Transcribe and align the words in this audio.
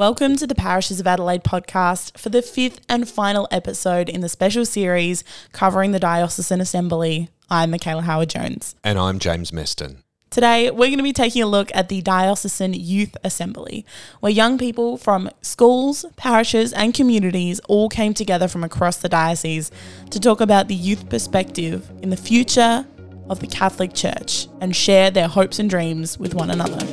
Welcome 0.00 0.36
to 0.36 0.46
the 0.46 0.54
Parishes 0.54 0.98
of 0.98 1.06
Adelaide 1.06 1.44
podcast 1.44 2.16
for 2.16 2.30
the 2.30 2.40
fifth 2.40 2.80
and 2.88 3.06
final 3.06 3.46
episode 3.50 4.08
in 4.08 4.22
the 4.22 4.30
special 4.30 4.64
series 4.64 5.22
covering 5.52 5.92
the 5.92 6.00
Diocesan 6.00 6.58
Assembly. 6.58 7.28
I'm 7.50 7.70
Michaela 7.70 8.00
Howard 8.00 8.30
Jones. 8.30 8.74
And 8.82 8.98
I'm 8.98 9.18
James 9.18 9.50
Meston. 9.50 9.98
Today, 10.30 10.70
we're 10.70 10.86
going 10.86 10.96
to 10.96 11.02
be 11.02 11.12
taking 11.12 11.42
a 11.42 11.46
look 11.46 11.70
at 11.74 11.90
the 11.90 12.00
Diocesan 12.00 12.72
Youth 12.72 13.14
Assembly, 13.22 13.84
where 14.20 14.32
young 14.32 14.56
people 14.56 14.96
from 14.96 15.28
schools, 15.42 16.06
parishes, 16.16 16.72
and 16.72 16.94
communities 16.94 17.60
all 17.68 17.90
came 17.90 18.14
together 18.14 18.48
from 18.48 18.64
across 18.64 18.96
the 18.96 19.08
diocese 19.10 19.70
to 20.08 20.18
talk 20.18 20.40
about 20.40 20.68
the 20.68 20.74
youth 20.74 21.10
perspective 21.10 21.90
in 22.02 22.08
the 22.08 22.16
future 22.16 22.86
of 23.28 23.40
the 23.40 23.46
Catholic 23.46 23.92
Church 23.92 24.48
and 24.62 24.74
share 24.74 25.10
their 25.10 25.28
hopes 25.28 25.58
and 25.58 25.68
dreams 25.68 26.18
with 26.18 26.34
one 26.34 26.48
another. 26.48 26.86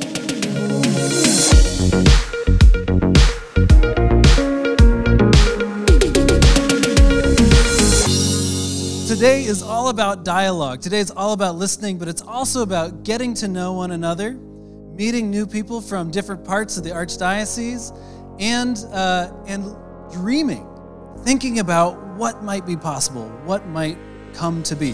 Today 9.08 9.44
is 9.44 9.62
all 9.62 9.88
about 9.88 10.22
dialogue. 10.22 10.82
Today 10.82 10.98
is 10.98 11.10
all 11.10 11.32
about 11.32 11.54
listening, 11.54 11.96
but 11.96 12.08
it's 12.08 12.20
also 12.20 12.60
about 12.60 13.04
getting 13.04 13.32
to 13.36 13.48
know 13.48 13.72
one 13.72 13.92
another, 13.92 14.32
meeting 14.32 15.30
new 15.30 15.46
people 15.46 15.80
from 15.80 16.10
different 16.10 16.44
parts 16.44 16.76
of 16.76 16.84
the 16.84 16.90
archdiocese, 16.90 17.98
and 18.38 18.84
uh, 18.92 19.32
and 19.46 19.74
dreaming, 20.12 20.68
thinking 21.20 21.60
about 21.60 21.98
what 22.18 22.44
might 22.44 22.66
be 22.66 22.76
possible, 22.76 23.30
what 23.46 23.66
might 23.68 23.96
come 24.34 24.62
to 24.64 24.76
be. 24.76 24.92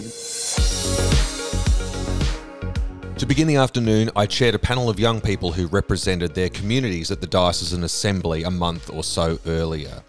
To 3.18 3.26
begin 3.26 3.48
the 3.48 3.56
afternoon, 3.56 4.10
I 4.14 4.26
chaired 4.26 4.54
a 4.54 4.60
panel 4.60 4.88
of 4.88 5.00
young 5.00 5.20
people 5.20 5.50
who 5.50 5.66
represented 5.66 6.36
their 6.36 6.50
communities 6.50 7.10
at 7.10 7.20
the 7.20 7.26
Diocesan 7.26 7.82
Assembly 7.82 8.44
a 8.44 8.50
month 8.52 8.90
or 8.90 9.02
so 9.02 9.40
earlier. 9.44 10.04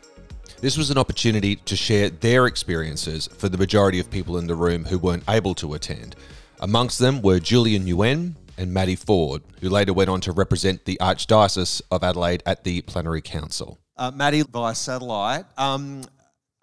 This 0.65 0.79
was 0.79 0.89
an 0.89 0.97
opportunity 0.97 1.57
to 1.57 1.75
share 1.75 2.09
their 2.09 2.47
experiences 2.47 3.29
for 3.37 3.49
the 3.49 3.57
majority 3.59 3.99
of 3.99 4.09
people 4.09 4.39
in 4.39 4.47
the 4.47 4.55
room 4.55 4.85
who 4.85 4.97
weren't 4.97 5.23
able 5.29 5.53
to 5.53 5.75
attend. 5.75 6.15
Amongst 6.59 6.97
them 6.97 7.21
were 7.21 7.39
Julian 7.39 7.85
Nguyen 7.85 8.33
and 8.57 8.73
Maddie 8.73 8.95
Ford, 8.95 9.43
who 9.61 9.69
later 9.69 9.93
went 9.93 10.09
on 10.09 10.21
to 10.21 10.31
represent 10.31 10.85
the 10.85 10.97
Archdiocese 10.99 11.83
of 11.91 12.03
Adelaide 12.03 12.41
at 12.47 12.63
the 12.63 12.81
Plenary 12.81 13.21
Council. 13.21 13.77
Uh, 13.95 14.09
Maddie 14.09 14.41
via 14.41 14.73
satellite. 14.73 15.45
Um, 15.55 16.01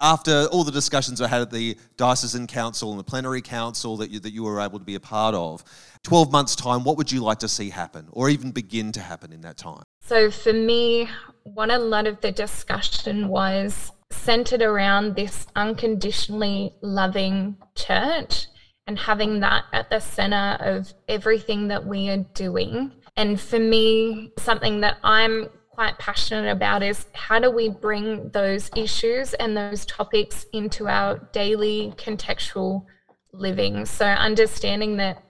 after 0.01 0.49
all 0.51 0.65
the 0.65 0.73
discussions 0.73 1.21
I 1.21 1.29
had 1.29 1.43
at 1.43 1.53
the 1.53 1.79
Diocesan 1.97 2.49
Council 2.49 2.91
and 2.91 2.99
the 2.99 3.05
Plenary 3.05 3.41
Council 3.41 3.99
that 3.99 4.11
you, 4.11 4.19
that 4.19 4.33
you 4.33 4.43
were 4.43 4.61
able 4.61 4.81
to 4.81 4.85
be 4.85 4.97
a 4.97 5.01
part 5.01 5.37
of, 5.37 5.63
12 6.03 6.33
months' 6.33 6.57
time, 6.57 6.83
what 6.83 6.97
would 6.97 7.13
you 7.13 7.21
like 7.21 7.39
to 7.39 7.49
see 7.49 7.71
happen 7.71 8.09
or 8.11 8.29
even 8.29 8.51
begin 8.51 8.91
to 8.91 9.01
happen 9.01 9.33
in 9.33 9.43
that 9.43 9.59
time? 9.59 9.85
So 10.05 10.31
for 10.33 10.53
me, 10.53 11.09
what 11.45 11.71
a 11.71 11.79
lot 11.79 12.09
of 12.09 12.21
the 12.21 12.33
discussion 12.33 13.29
was 13.29 13.93
centered 14.11 14.61
around 14.61 15.15
this 15.15 15.47
unconditionally 15.55 16.75
loving 16.83 17.57
church 17.77 18.47
and 18.87 18.99
having 18.99 19.41
that 19.41 19.65
at 19.73 19.91
the 19.91 20.01
center 20.01 20.57
of 20.61 20.93
everything 21.09 21.69
that 21.69 21.87
we 21.87 22.11
are 22.11 22.25
doing. 22.35 22.91
And 23.17 23.41
for 23.41 23.61
me, 23.61 24.33
something 24.39 24.81
that 24.81 24.99
I'm 25.05 25.49
quite 25.71 25.99
passionate 25.99 26.51
about 26.51 26.83
is 26.83 27.07
how 27.15 27.39
do 27.39 27.51
we 27.51 27.69
bring 27.69 28.29
those 28.31 28.71
issues 28.77 29.35
and 29.35 29.57
those 29.57 29.87
topics 29.87 30.45
into 30.53 30.89
our 30.89 31.19
daily 31.33 31.95
contextual 31.97 32.85
living? 33.33 33.87
So, 33.87 34.05
understanding 34.05 34.97
that 34.97 35.23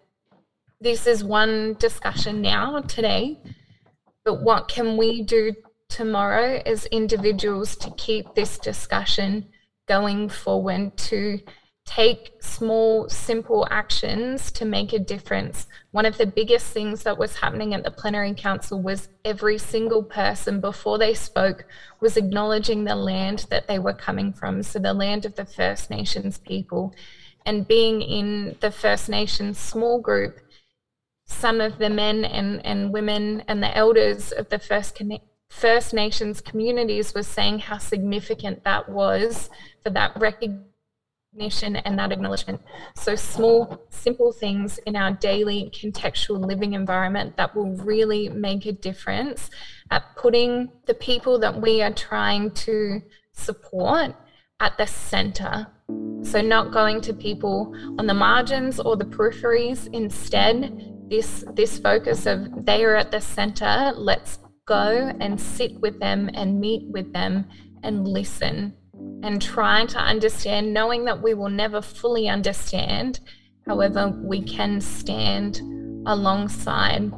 this 0.81 1.06
is 1.06 1.23
one 1.23 1.77
discussion 1.78 2.41
now, 2.41 2.81
today, 2.81 3.39
but 4.25 4.42
what 4.42 4.69
can 4.69 4.97
we 4.97 5.23
do 5.23 5.53
tomorrow 5.89 6.62
as 6.65 6.87
individuals 6.87 7.77
to 7.77 7.91
keep 7.92 8.34
this 8.34 8.59
discussion 8.59 9.47
going 9.87 10.28
forward, 10.28 10.97
to 10.97 11.39
take 11.84 12.33
small, 12.41 13.09
simple 13.09 13.67
actions 13.70 14.53
to 14.53 14.65
make 14.65 14.93
a 14.93 14.99
difference. 14.99 15.66
One 15.91 16.06
of 16.06 16.16
the 16.16 16.27
biggest 16.27 16.69
things 16.69 17.03
that 17.03 17.19
was 17.19 17.37
happening 17.37 17.75
at 17.75 17.82
the 17.82 17.91
plenary 17.91 18.34
council 18.34 18.81
was 18.81 19.09
every 19.25 19.59
single 19.59 20.03
person 20.03 20.61
before 20.61 20.97
they 20.97 21.12
spoke 21.12 21.65
was 22.00 22.16
acknowledging 22.16 22.84
the 22.84 22.94
land 22.94 23.47
that 23.50 23.66
they 23.66 23.78
were 23.78 23.93
coming 23.93 24.32
from, 24.32 24.62
so 24.62 24.78
the 24.78 24.94
land 24.94 25.25
of 25.25 25.34
the 25.34 25.44
First 25.44 25.91
Nations 25.91 26.38
people. 26.38 26.94
And 27.44 27.66
being 27.66 28.00
in 28.00 28.56
the 28.61 28.71
First 28.71 29.09
Nations 29.09 29.59
small 29.59 30.00
group, 30.00 30.38
some 31.32 31.60
of 31.60 31.78
the 31.78 31.91
men 31.91 32.25
and, 32.25 32.65
and 32.65 32.93
women 32.93 33.43
and 33.48 33.62
the 33.62 33.76
elders 33.76 34.32
of 34.32 34.48
the 34.48 34.59
First, 34.59 35.00
First 35.48 35.94
Nations 35.94 36.41
communities 36.41 37.15
were 37.15 37.22
saying 37.22 37.60
how 37.60 37.78
significant 37.78 38.65
that 38.65 38.88
was 38.88 39.50
for 39.82 39.91
that 39.91 40.12
recognition 40.16 41.76
and 41.76 41.98
that 41.98 42.12
acknowledgement. 42.12 42.60
So, 42.94 43.15
small, 43.15 43.87
simple 43.91 44.32
things 44.32 44.78
in 44.87 44.97
our 44.97 45.12
daily 45.12 45.70
contextual 45.75 46.44
living 46.47 46.75
environment 46.75 47.37
that 47.37 47.54
will 47.54 47.75
really 47.76 48.28
make 48.28 48.66
a 48.66 48.72
difference 48.72 49.50
at 49.91 50.04
putting 50.16 50.70
the 50.87 50.94
people 50.94 51.38
that 51.41 51.60
we 51.60 51.82
are 51.82 51.93
trying 51.93 52.50
to 52.53 53.03
support 53.32 54.14
at 54.60 54.76
the 54.78 54.87
center. 54.87 55.66
So, 56.22 56.41
not 56.41 56.72
going 56.72 57.00
to 57.03 57.12
people 57.12 57.75
on 57.99 58.06
the 58.06 58.14
margins 58.14 58.78
or 58.78 58.97
the 58.97 59.04
peripheries, 59.04 59.88
instead, 59.93 60.91
this 61.12 61.45
this 61.53 61.78
focus 61.78 62.25
of 62.25 62.65
they 62.65 62.83
are 62.84 62.97
at 62.97 63.11
the 63.11 63.21
center 63.21 63.93
let's 63.97 64.39
go 64.67 65.12
and 65.21 65.39
sit 65.39 65.78
with 65.81 66.00
them 66.00 66.31
and 66.33 66.59
meet 66.59 66.84
with 66.91 67.12
them 67.12 67.45
and 67.83 68.09
listen 68.09 68.75
and 69.23 69.43
try 69.43 69.84
to 69.84 69.99
understand 69.99 70.73
knowing 70.73 71.05
that 71.05 71.21
we 71.21 71.34
will 71.34 71.49
never 71.49 71.83
fully 71.83 72.28
understand. 72.28 73.21
However 73.67 74.09
we 74.09 74.43
can 74.43 74.81
stand 74.81 75.61
alongside 76.06 77.12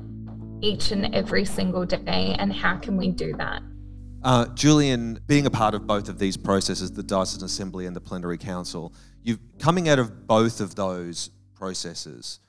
each 0.61 0.91
and 0.91 1.15
every 1.15 1.45
single 1.45 1.85
day 1.85 2.35
and 2.39 2.53
how 2.53 2.77
can 2.77 2.97
we 2.97 3.11
do 3.11 3.33
that? 3.37 3.63
Uh, 4.23 4.47
Julian, 4.55 5.21
being 5.27 5.47
a 5.47 5.51
part 5.51 5.75
of 5.75 5.87
both 5.87 6.09
of 6.09 6.19
these 6.19 6.37
processes, 6.37 6.91
the 6.91 7.03
Diocesan 7.03 7.45
Assembly 7.45 7.87
and 7.87 7.95
the 7.95 8.01
Plenary 8.01 8.39
Council, 8.39 8.93
you 9.23 9.39
coming 9.59 9.89
out 9.89 9.99
of 9.99 10.27
both 10.27 10.61
of 10.61 10.75
those 10.75 11.31
processes, 11.55 12.41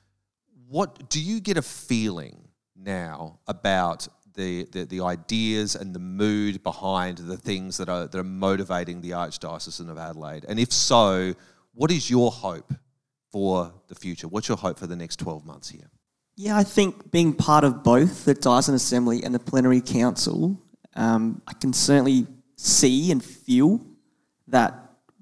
what 0.68 1.08
do 1.08 1.22
you 1.22 1.40
get 1.40 1.56
a 1.56 1.62
feeling 1.62 2.48
now 2.76 3.38
about 3.46 4.08
the, 4.34 4.64
the, 4.72 4.84
the, 4.84 5.00
ideas 5.00 5.74
and 5.76 5.94
the 5.94 5.98
mood 5.98 6.62
behind 6.62 7.18
the 7.18 7.36
things 7.36 7.78
that 7.78 7.88
are, 7.88 8.06
that 8.06 8.18
are 8.18 8.24
motivating 8.24 9.00
the 9.00 9.10
Archdiocesan 9.10 9.88
of 9.88 9.98
Adelaide? 9.98 10.44
And 10.48 10.58
if 10.58 10.72
so, 10.72 11.34
what 11.72 11.90
is 11.90 12.10
your 12.10 12.30
hope 12.30 12.72
for 13.30 13.72
the 13.88 13.94
future? 13.94 14.28
What's 14.28 14.48
your 14.48 14.58
hope 14.58 14.78
for 14.78 14.86
the 14.86 14.96
next 14.96 15.16
12 15.16 15.46
months 15.46 15.68
here? 15.70 15.90
Yeah, 16.36 16.56
I 16.56 16.64
think 16.64 17.10
being 17.10 17.32
part 17.32 17.64
of 17.64 17.82
both 17.82 18.26
the 18.26 18.34
Diocesan 18.34 18.74
Assembly 18.74 19.24
and 19.24 19.34
the 19.34 19.38
Plenary 19.38 19.80
Council, 19.80 20.60
um, 20.94 21.40
I 21.46 21.54
can 21.54 21.72
certainly 21.72 22.26
see 22.56 23.10
and 23.10 23.24
feel 23.24 23.80
that 24.48 24.74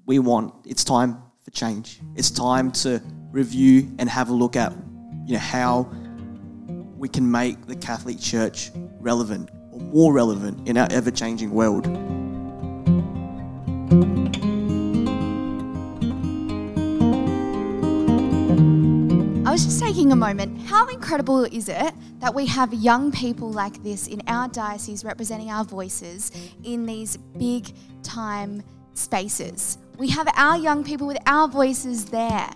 we 0.05 0.19
want, 0.19 0.53
it's 0.65 0.83
time 0.83 1.17
for 1.41 1.51
change. 1.51 1.99
It's 2.15 2.29
time 2.31 2.71
to 2.73 3.01
review 3.31 3.91
and 3.97 4.09
have 4.09 4.29
a 4.29 4.33
look 4.33 4.55
at 4.55 4.73
you 5.25 5.33
know, 5.33 5.39
how 5.39 5.89
we 6.97 7.09
can 7.09 7.29
make 7.29 7.65
the 7.65 7.75
Catholic 7.75 8.19
Church 8.19 8.71
relevant 8.99 9.49
or 9.71 9.79
more 9.79 10.13
relevant 10.13 10.67
in 10.67 10.77
our 10.77 10.87
ever 10.91 11.11
changing 11.11 11.51
world. 11.51 11.87
I 19.47 19.51
was 19.51 19.65
just 19.65 19.81
taking 19.81 20.11
a 20.11 20.15
moment. 20.15 20.61
How 20.61 20.87
incredible 20.87 21.45
is 21.45 21.69
it 21.69 21.93
that 22.19 22.35
we 22.35 22.45
have 22.45 22.73
young 22.73 23.11
people 23.11 23.51
like 23.51 23.81
this 23.83 24.07
in 24.07 24.21
our 24.27 24.47
diocese 24.47 25.03
representing 25.03 25.49
our 25.49 25.63
voices 25.63 26.31
in 26.63 26.85
these 26.85 27.17
big 27.17 27.73
time 28.03 28.61
spaces? 28.93 29.79
We 29.97 30.09
have 30.09 30.27
our 30.35 30.57
young 30.57 30.83
people 30.83 31.07
with 31.07 31.17
our 31.25 31.47
voices 31.47 32.05
there. 32.05 32.49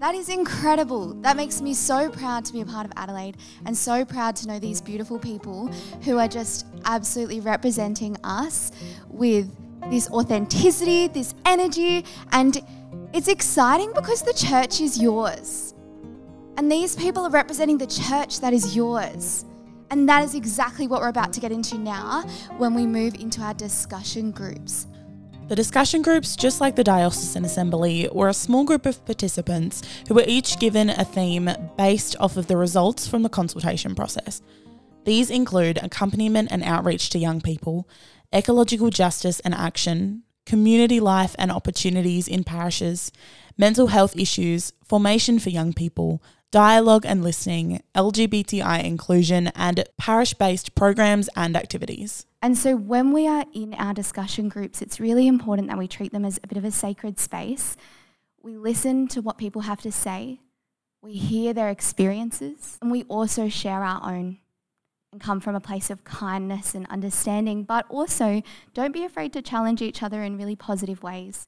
That 0.00 0.14
is 0.14 0.28
incredible. 0.28 1.14
That 1.22 1.36
makes 1.36 1.60
me 1.60 1.74
so 1.74 2.08
proud 2.08 2.44
to 2.44 2.52
be 2.52 2.60
a 2.60 2.64
part 2.64 2.86
of 2.86 2.92
Adelaide 2.94 3.36
and 3.66 3.76
so 3.76 4.04
proud 4.04 4.36
to 4.36 4.46
know 4.46 4.60
these 4.60 4.80
beautiful 4.80 5.18
people 5.18 5.66
who 6.04 6.18
are 6.18 6.28
just 6.28 6.66
absolutely 6.84 7.40
representing 7.40 8.16
us 8.22 8.70
with 9.08 9.50
this 9.90 10.08
authenticity, 10.10 11.08
this 11.08 11.34
energy, 11.44 12.04
and 12.30 12.62
it's 13.12 13.26
exciting 13.26 13.92
because 13.92 14.22
the 14.22 14.32
church 14.32 14.80
is 14.80 15.02
yours. 15.02 15.74
And 16.56 16.70
these 16.70 16.94
people 16.94 17.26
are 17.26 17.30
representing 17.30 17.78
the 17.78 17.86
church 17.86 18.38
that 18.38 18.52
is 18.52 18.76
yours. 18.76 19.44
And 19.90 20.08
that 20.08 20.22
is 20.22 20.36
exactly 20.36 20.86
what 20.86 21.00
we're 21.00 21.08
about 21.08 21.32
to 21.32 21.40
get 21.40 21.50
into 21.50 21.76
now 21.76 22.22
when 22.58 22.72
we 22.72 22.86
move 22.86 23.16
into 23.16 23.40
our 23.40 23.54
discussion 23.54 24.30
groups. 24.30 24.86
The 25.48 25.56
discussion 25.56 26.02
groups, 26.02 26.36
just 26.36 26.60
like 26.60 26.76
the 26.76 26.84
Diocesan 26.84 27.42
Assembly, 27.42 28.06
were 28.12 28.28
a 28.28 28.34
small 28.34 28.64
group 28.64 28.84
of 28.84 29.02
participants 29.06 29.82
who 30.06 30.12
were 30.12 30.24
each 30.26 30.58
given 30.58 30.90
a 30.90 31.06
theme 31.06 31.50
based 31.78 32.14
off 32.20 32.36
of 32.36 32.48
the 32.48 32.56
results 32.58 33.08
from 33.08 33.22
the 33.22 33.30
consultation 33.30 33.94
process. 33.94 34.42
These 35.04 35.30
include 35.30 35.78
accompaniment 35.82 36.48
and 36.52 36.62
outreach 36.62 37.08
to 37.10 37.18
young 37.18 37.40
people, 37.40 37.88
ecological 38.30 38.90
justice 38.90 39.40
and 39.40 39.54
action, 39.54 40.22
community 40.44 41.00
life 41.00 41.34
and 41.38 41.50
opportunities 41.50 42.28
in 42.28 42.44
parishes, 42.44 43.10
mental 43.56 43.86
health 43.86 44.14
issues, 44.18 44.74
formation 44.84 45.38
for 45.38 45.48
young 45.48 45.72
people, 45.72 46.22
dialogue 46.50 47.06
and 47.06 47.24
listening, 47.24 47.82
LGBTI 47.94 48.84
inclusion, 48.84 49.46
and 49.54 49.82
parish 49.96 50.34
based 50.34 50.74
programs 50.74 51.30
and 51.34 51.56
activities. 51.56 52.26
And 52.40 52.56
so 52.56 52.76
when 52.76 53.12
we 53.12 53.26
are 53.26 53.44
in 53.52 53.74
our 53.74 53.92
discussion 53.92 54.48
groups, 54.48 54.80
it's 54.80 55.00
really 55.00 55.26
important 55.26 55.68
that 55.68 55.78
we 55.78 55.88
treat 55.88 56.12
them 56.12 56.24
as 56.24 56.38
a 56.42 56.46
bit 56.46 56.56
of 56.56 56.64
a 56.64 56.70
sacred 56.70 57.18
space. 57.18 57.76
We 58.40 58.56
listen 58.56 59.08
to 59.08 59.20
what 59.20 59.38
people 59.38 59.62
have 59.62 59.80
to 59.82 59.90
say, 59.90 60.40
we 61.02 61.14
hear 61.14 61.52
their 61.52 61.68
experiences, 61.68 62.78
and 62.80 62.90
we 62.90 63.04
also 63.04 63.48
share 63.48 63.82
our 63.82 64.00
own 64.04 64.38
and 65.12 65.20
come 65.20 65.40
from 65.40 65.54
a 65.54 65.60
place 65.60 65.90
of 65.90 66.04
kindness 66.04 66.74
and 66.74 66.86
understanding, 66.88 67.64
but 67.64 67.86
also 67.88 68.42
don't 68.74 68.92
be 68.92 69.04
afraid 69.04 69.32
to 69.32 69.42
challenge 69.42 69.80
each 69.80 70.02
other 70.02 70.22
in 70.22 70.36
really 70.36 70.56
positive 70.56 71.02
ways 71.02 71.46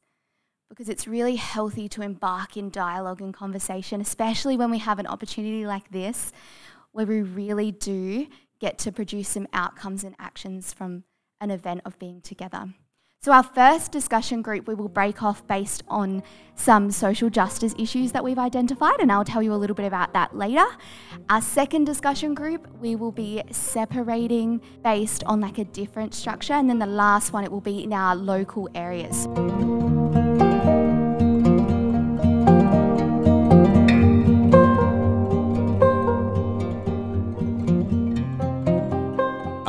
because 0.70 0.88
it's 0.88 1.06
really 1.06 1.36
healthy 1.36 1.88
to 1.88 2.00
embark 2.00 2.56
in 2.56 2.70
dialogue 2.70 3.20
and 3.20 3.34
conversation, 3.34 4.00
especially 4.00 4.56
when 4.56 4.70
we 4.70 4.78
have 4.78 4.98
an 4.98 5.06
opportunity 5.06 5.66
like 5.66 5.90
this 5.90 6.32
where 6.92 7.06
we 7.06 7.22
really 7.22 7.72
do 7.72 8.26
get 8.60 8.78
to 8.78 8.92
produce 8.92 9.30
some 9.30 9.48
outcomes 9.52 10.04
and 10.04 10.14
actions 10.18 10.72
from 10.72 11.04
an 11.40 11.50
event 11.50 11.80
of 11.84 11.98
being 11.98 12.20
together. 12.20 12.74
So, 13.22 13.32
our 13.32 13.42
first 13.42 13.92
discussion 13.92 14.40
group, 14.40 14.66
we 14.66 14.74
will 14.74 14.88
break 14.88 15.22
off 15.22 15.46
based 15.46 15.82
on 15.88 16.22
some 16.54 16.90
social 16.90 17.28
justice 17.28 17.74
issues 17.78 18.12
that 18.12 18.24
we've 18.24 18.38
identified, 18.38 18.98
and 18.98 19.12
I'll 19.12 19.26
tell 19.26 19.42
you 19.42 19.52
a 19.52 19.56
little 19.56 19.76
bit 19.76 19.84
about 19.84 20.14
that 20.14 20.34
later. 20.34 20.64
Our 21.28 21.42
second 21.42 21.84
discussion 21.84 22.32
group, 22.32 22.66
we 22.80 22.96
will 22.96 23.12
be 23.12 23.42
separating 23.50 24.62
based 24.82 25.22
on 25.24 25.38
like 25.38 25.58
a 25.58 25.64
different 25.64 26.14
structure, 26.14 26.54
and 26.54 26.70
then 26.70 26.78
the 26.78 26.86
last 26.86 27.34
one, 27.34 27.44
it 27.44 27.52
will 27.52 27.60
be 27.60 27.84
in 27.84 27.92
our 27.92 28.16
local 28.16 28.70
areas. 28.74 29.26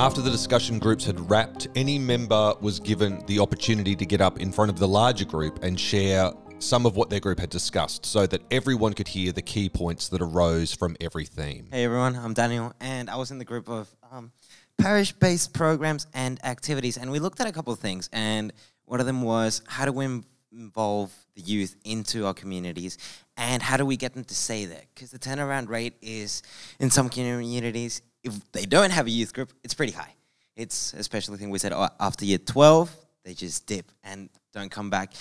After 0.01 0.19
the 0.19 0.31
discussion 0.31 0.79
groups 0.79 1.05
had 1.05 1.29
wrapped, 1.29 1.67
any 1.75 1.99
member 1.99 2.55
was 2.59 2.79
given 2.79 3.23
the 3.27 3.37
opportunity 3.37 3.95
to 3.95 4.03
get 4.03 4.19
up 4.19 4.39
in 4.39 4.51
front 4.51 4.71
of 4.71 4.79
the 4.79 4.87
larger 4.87 5.25
group 5.25 5.63
and 5.63 5.79
share 5.79 6.31
some 6.57 6.87
of 6.87 6.95
what 6.95 7.11
their 7.11 7.19
group 7.19 7.39
had 7.39 7.51
discussed 7.51 8.03
so 8.03 8.25
that 8.25 8.41
everyone 8.49 8.93
could 8.93 9.07
hear 9.07 9.31
the 9.31 9.43
key 9.43 9.69
points 9.69 10.09
that 10.09 10.19
arose 10.19 10.73
from 10.73 10.97
every 11.01 11.25
theme. 11.25 11.67
Hey 11.71 11.83
everyone, 11.83 12.15
I'm 12.15 12.33
Daniel, 12.33 12.73
and 12.79 13.11
I 13.11 13.15
was 13.15 13.29
in 13.29 13.37
the 13.37 13.45
group 13.45 13.69
of 13.69 13.95
um, 14.11 14.31
parish 14.79 15.11
based 15.11 15.53
programs 15.53 16.07
and 16.15 16.43
activities, 16.43 16.97
and 16.97 17.11
we 17.11 17.19
looked 17.19 17.39
at 17.39 17.45
a 17.45 17.51
couple 17.51 17.71
of 17.71 17.77
things. 17.77 18.09
And 18.11 18.51
one 18.85 19.01
of 19.01 19.05
them 19.05 19.21
was 19.21 19.61
how 19.67 19.85
do 19.85 19.91
we 19.91 20.23
involve 20.51 21.13
the 21.35 21.41
youth 21.41 21.75
into 21.85 22.25
our 22.25 22.33
communities, 22.33 22.97
and 23.37 23.61
how 23.61 23.77
do 23.77 23.85
we 23.85 23.97
get 23.97 24.15
them 24.15 24.23
to 24.23 24.33
stay 24.33 24.65
there? 24.65 24.81
Because 24.95 25.11
the 25.11 25.19
turnaround 25.19 25.69
rate 25.69 25.93
is 26.01 26.41
in 26.79 26.89
some 26.89 27.07
communities, 27.07 28.01
if 28.23 28.51
they 28.51 28.65
don't 28.65 28.91
have 28.91 29.07
a 29.07 29.09
youth 29.09 29.33
group, 29.33 29.53
it's 29.63 29.73
pretty 29.73 29.93
high. 29.93 30.13
It's 30.55 30.93
especially 30.93 31.37
thing 31.37 31.49
we 31.49 31.59
said 31.59 31.73
oh, 31.73 31.89
after 31.99 32.25
year 32.25 32.37
12, 32.37 32.95
they 33.23 33.33
just 33.33 33.65
dip 33.65 33.91
and 34.03 34.29
don't 34.53 34.69
come 34.69 34.89
back. 34.89 35.13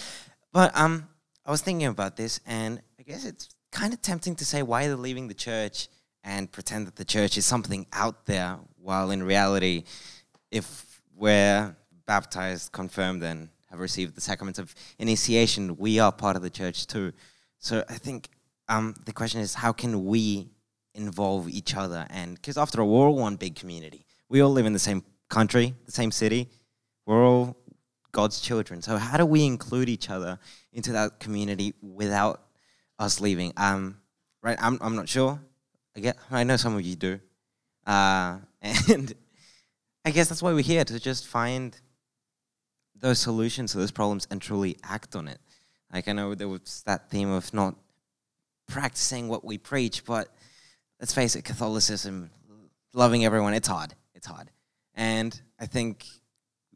But 0.52 0.76
um, 0.76 1.08
I 1.44 1.50
was 1.50 1.62
thinking 1.62 1.86
about 1.86 2.16
this, 2.16 2.40
and 2.46 2.80
I 2.98 3.02
guess 3.02 3.24
it's 3.24 3.48
kind 3.70 3.92
of 3.92 4.02
tempting 4.02 4.34
to 4.36 4.44
say 4.44 4.62
why 4.62 4.86
they're 4.86 4.96
leaving 4.96 5.28
the 5.28 5.34
church 5.34 5.88
and 6.24 6.50
pretend 6.50 6.86
that 6.86 6.96
the 6.96 7.04
church 7.04 7.38
is 7.38 7.46
something 7.46 7.86
out 7.92 8.26
there, 8.26 8.58
while 8.76 9.10
in 9.10 9.22
reality, 9.22 9.84
if 10.50 11.00
we're 11.14 11.74
baptized, 12.06 12.72
confirmed, 12.72 13.22
and 13.22 13.48
have 13.70 13.80
received 13.80 14.16
the 14.16 14.20
sacrament 14.20 14.58
of 14.58 14.74
initiation, 14.98 15.76
we 15.76 15.98
are 15.98 16.10
part 16.10 16.36
of 16.36 16.42
the 16.42 16.50
church 16.50 16.86
too. 16.86 17.12
So 17.58 17.84
I 17.88 17.94
think 17.94 18.28
um, 18.68 18.94
the 19.04 19.12
question 19.12 19.40
is, 19.40 19.54
how 19.54 19.72
can 19.72 20.04
we 20.04 20.50
involve 20.94 21.48
each 21.48 21.76
other? 21.76 22.06
And 22.10 22.34
because 22.34 22.58
after 22.58 22.80
all, 22.80 22.88
we're 22.88 23.06
all 23.06 23.16
one 23.16 23.36
big 23.36 23.56
community. 23.56 24.06
We 24.28 24.40
all 24.40 24.50
live 24.50 24.66
in 24.66 24.72
the 24.72 24.78
same 24.78 25.04
country, 25.28 25.74
the 25.86 25.92
same 25.92 26.10
city. 26.10 26.48
We're 27.06 27.24
all 27.24 27.56
God's 28.12 28.40
children. 28.40 28.82
So 28.82 28.96
how 28.96 29.16
do 29.16 29.26
we 29.26 29.44
include 29.44 29.88
each 29.88 30.10
other 30.10 30.38
into 30.72 30.92
that 30.92 31.20
community 31.20 31.74
without 31.80 32.42
us 32.98 33.20
leaving? 33.20 33.52
Um, 33.56 33.98
right? 34.42 34.58
I'm 34.60 34.78
I'm 34.80 34.96
not 34.96 35.08
sure. 35.08 35.40
I 35.96 36.00
get. 36.00 36.16
I 36.30 36.44
know 36.44 36.56
some 36.56 36.76
of 36.76 36.82
you 36.82 36.96
do, 36.96 37.20
uh, 37.86 38.38
and 38.62 39.12
I 40.04 40.10
guess 40.10 40.28
that's 40.28 40.42
why 40.42 40.52
we're 40.52 40.62
here 40.62 40.84
to 40.84 41.00
just 41.00 41.26
find 41.26 41.76
those 42.94 43.18
solutions 43.18 43.72
to 43.72 43.78
those 43.78 43.90
problems 43.90 44.26
and 44.30 44.40
truly 44.40 44.76
act 44.82 45.16
on 45.16 45.26
it. 45.28 45.38
Like 45.92 46.08
I 46.08 46.12
know 46.12 46.34
there 46.34 46.48
was 46.48 46.82
that 46.86 47.10
theme 47.10 47.30
of 47.30 47.52
not 47.52 47.74
practicing 48.68 49.28
what 49.28 49.44
we 49.44 49.58
preach, 49.58 50.04
but 50.04 50.28
let's 51.00 51.14
face 51.14 51.34
it, 51.34 51.44
Catholicism, 51.44 52.30
loving 52.92 53.24
everyone, 53.24 53.54
it's 53.54 53.68
hard. 53.68 53.94
It's 54.14 54.26
hard, 54.26 54.50
and 54.94 55.40
I 55.58 55.66
think 55.66 56.04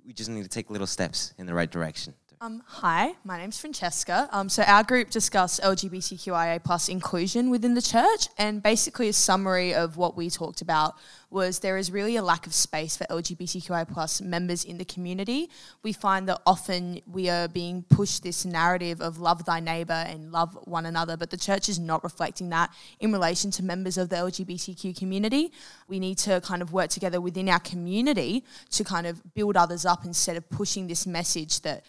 we 0.06 0.12
just 0.12 0.30
need 0.30 0.42
to 0.42 0.48
take 0.48 0.70
little 0.70 0.86
steps 0.86 1.34
in 1.38 1.46
the 1.46 1.54
right 1.54 1.70
direction. 1.70 2.14
Um, 2.40 2.62
hi, 2.66 3.14
my 3.24 3.38
name's 3.38 3.60
Francesca. 3.60 4.28
Um, 4.32 4.48
so 4.48 4.62
our 4.64 4.82
group 4.82 5.10
discussed 5.10 5.60
LGBTQIA 5.62 6.62
plus 6.64 6.88
inclusion 6.88 7.50
within 7.50 7.74
the 7.74 7.82
church, 7.82 8.28
and 8.38 8.62
basically 8.62 9.08
a 9.08 9.12
summary 9.12 9.72
of 9.72 9.96
what 9.96 10.16
we 10.16 10.28
talked 10.28 10.60
about 10.60 10.96
was 11.30 11.58
there 11.58 11.76
is 11.76 11.90
really 11.90 12.16
a 12.16 12.22
lack 12.22 12.46
of 12.46 12.54
space 12.54 12.96
for 12.96 13.04
LGBTQI 13.04 13.88
plus 13.92 14.20
members 14.20 14.64
in 14.64 14.78
the 14.78 14.84
community. 14.84 15.50
We 15.82 15.92
find 15.92 16.28
that 16.28 16.40
often 16.46 17.00
we 17.06 17.28
are 17.28 17.48
being 17.48 17.82
pushed 17.82 18.22
this 18.22 18.44
narrative 18.44 19.00
of 19.00 19.18
love 19.18 19.44
thy 19.44 19.60
neighbor 19.60 20.04
and 20.06 20.30
love 20.30 20.56
one 20.64 20.86
another, 20.86 21.16
but 21.16 21.30
the 21.30 21.36
church 21.36 21.68
is 21.68 21.78
not 21.78 22.04
reflecting 22.04 22.50
that 22.50 22.72
in 23.00 23.12
relation 23.12 23.50
to 23.52 23.64
members 23.64 23.98
of 23.98 24.10
the 24.10 24.16
LGBTQ 24.16 24.96
community. 24.96 25.52
We 25.88 25.98
need 25.98 26.18
to 26.18 26.40
kind 26.40 26.62
of 26.62 26.72
work 26.72 26.90
together 26.90 27.20
within 27.20 27.48
our 27.48 27.60
community 27.60 28.44
to 28.70 28.84
kind 28.84 29.06
of 29.06 29.34
build 29.34 29.56
others 29.56 29.84
up 29.84 30.04
instead 30.04 30.36
of 30.36 30.48
pushing 30.50 30.86
this 30.86 31.06
message 31.06 31.62
that 31.62 31.84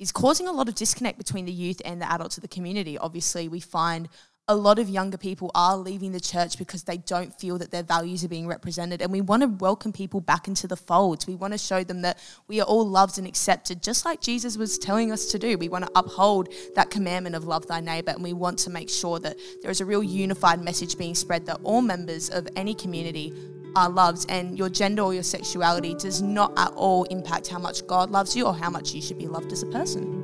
is 0.00 0.10
causing 0.10 0.48
a 0.48 0.52
lot 0.52 0.68
of 0.68 0.74
disconnect 0.74 1.18
between 1.18 1.44
the 1.44 1.52
youth 1.52 1.80
and 1.84 2.00
the 2.00 2.10
adults 2.10 2.38
of 2.38 2.42
the 2.42 2.48
community. 2.48 2.96
Obviously, 2.98 3.48
we 3.48 3.60
find 3.60 4.08
a 4.48 4.56
lot 4.56 4.80
of 4.80 4.88
younger 4.88 5.16
people 5.16 5.50
are 5.54 5.76
leaving 5.76 6.10
the 6.10 6.18
church 6.18 6.58
because 6.58 6.82
they 6.82 6.96
don't 6.96 7.32
feel 7.38 7.56
that 7.58 7.70
their 7.70 7.84
values 7.84 8.24
are 8.24 8.28
being 8.28 8.48
represented. 8.48 9.00
And 9.00 9.12
we 9.12 9.20
want 9.20 9.42
to 9.42 9.48
welcome 9.48 9.92
people 9.92 10.20
back 10.20 10.48
into 10.48 10.66
the 10.66 10.76
folds. 10.76 11.26
We 11.26 11.36
want 11.36 11.52
to 11.52 11.58
show 11.58 11.84
them 11.84 12.02
that 12.02 12.18
we 12.48 12.60
are 12.60 12.64
all 12.64 12.84
loved 12.84 13.18
and 13.18 13.28
accepted, 13.28 13.80
just 13.80 14.04
like 14.04 14.20
Jesus 14.20 14.56
was 14.56 14.76
telling 14.76 15.12
us 15.12 15.26
to 15.26 15.38
do. 15.38 15.56
We 15.56 15.68
want 15.68 15.84
to 15.84 15.92
uphold 15.94 16.48
that 16.74 16.90
commandment 16.90 17.36
of 17.36 17.44
love 17.44 17.68
thy 17.68 17.80
neighbor. 17.80 18.10
And 18.10 18.24
we 18.24 18.32
want 18.32 18.58
to 18.60 18.70
make 18.70 18.90
sure 18.90 19.20
that 19.20 19.36
there 19.62 19.70
is 19.70 19.80
a 19.80 19.84
real 19.84 20.02
unified 20.02 20.60
message 20.60 20.98
being 20.98 21.14
spread 21.14 21.46
that 21.46 21.60
all 21.62 21.82
members 21.82 22.28
of 22.30 22.48
any 22.56 22.74
community 22.74 23.32
are 23.76 23.88
loved 23.88 24.26
and 24.28 24.58
your 24.58 24.68
gender 24.68 25.02
or 25.02 25.14
your 25.14 25.22
sexuality 25.22 25.94
does 25.94 26.22
not 26.22 26.52
at 26.58 26.72
all 26.74 27.04
impact 27.04 27.48
how 27.48 27.58
much 27.58 27.86
God 27.86 28.10
loves 28.10 28.36
you 28.36 28.46
or 28.46 28.54
how 28.54 28.70
much 28.70 28.94
you 28.94 29.02
should 29.02 29.18
be 29.18 29.26
loved 29.26 29.52
as 29.52 29.62
a 29.62 29.66
person. 29.66 30.20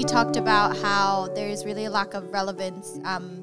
we 0.00 0.04
talked 0.04 0.36
about 0.36 0.74
how 0.78 1.28
there's 1.34 1.66
really 1.66 1.84
a 1.84 1.90
lack 1.90 2.14
of 2.14 2.32
relevance. 2.32 2.98
Um, 3.04 3.39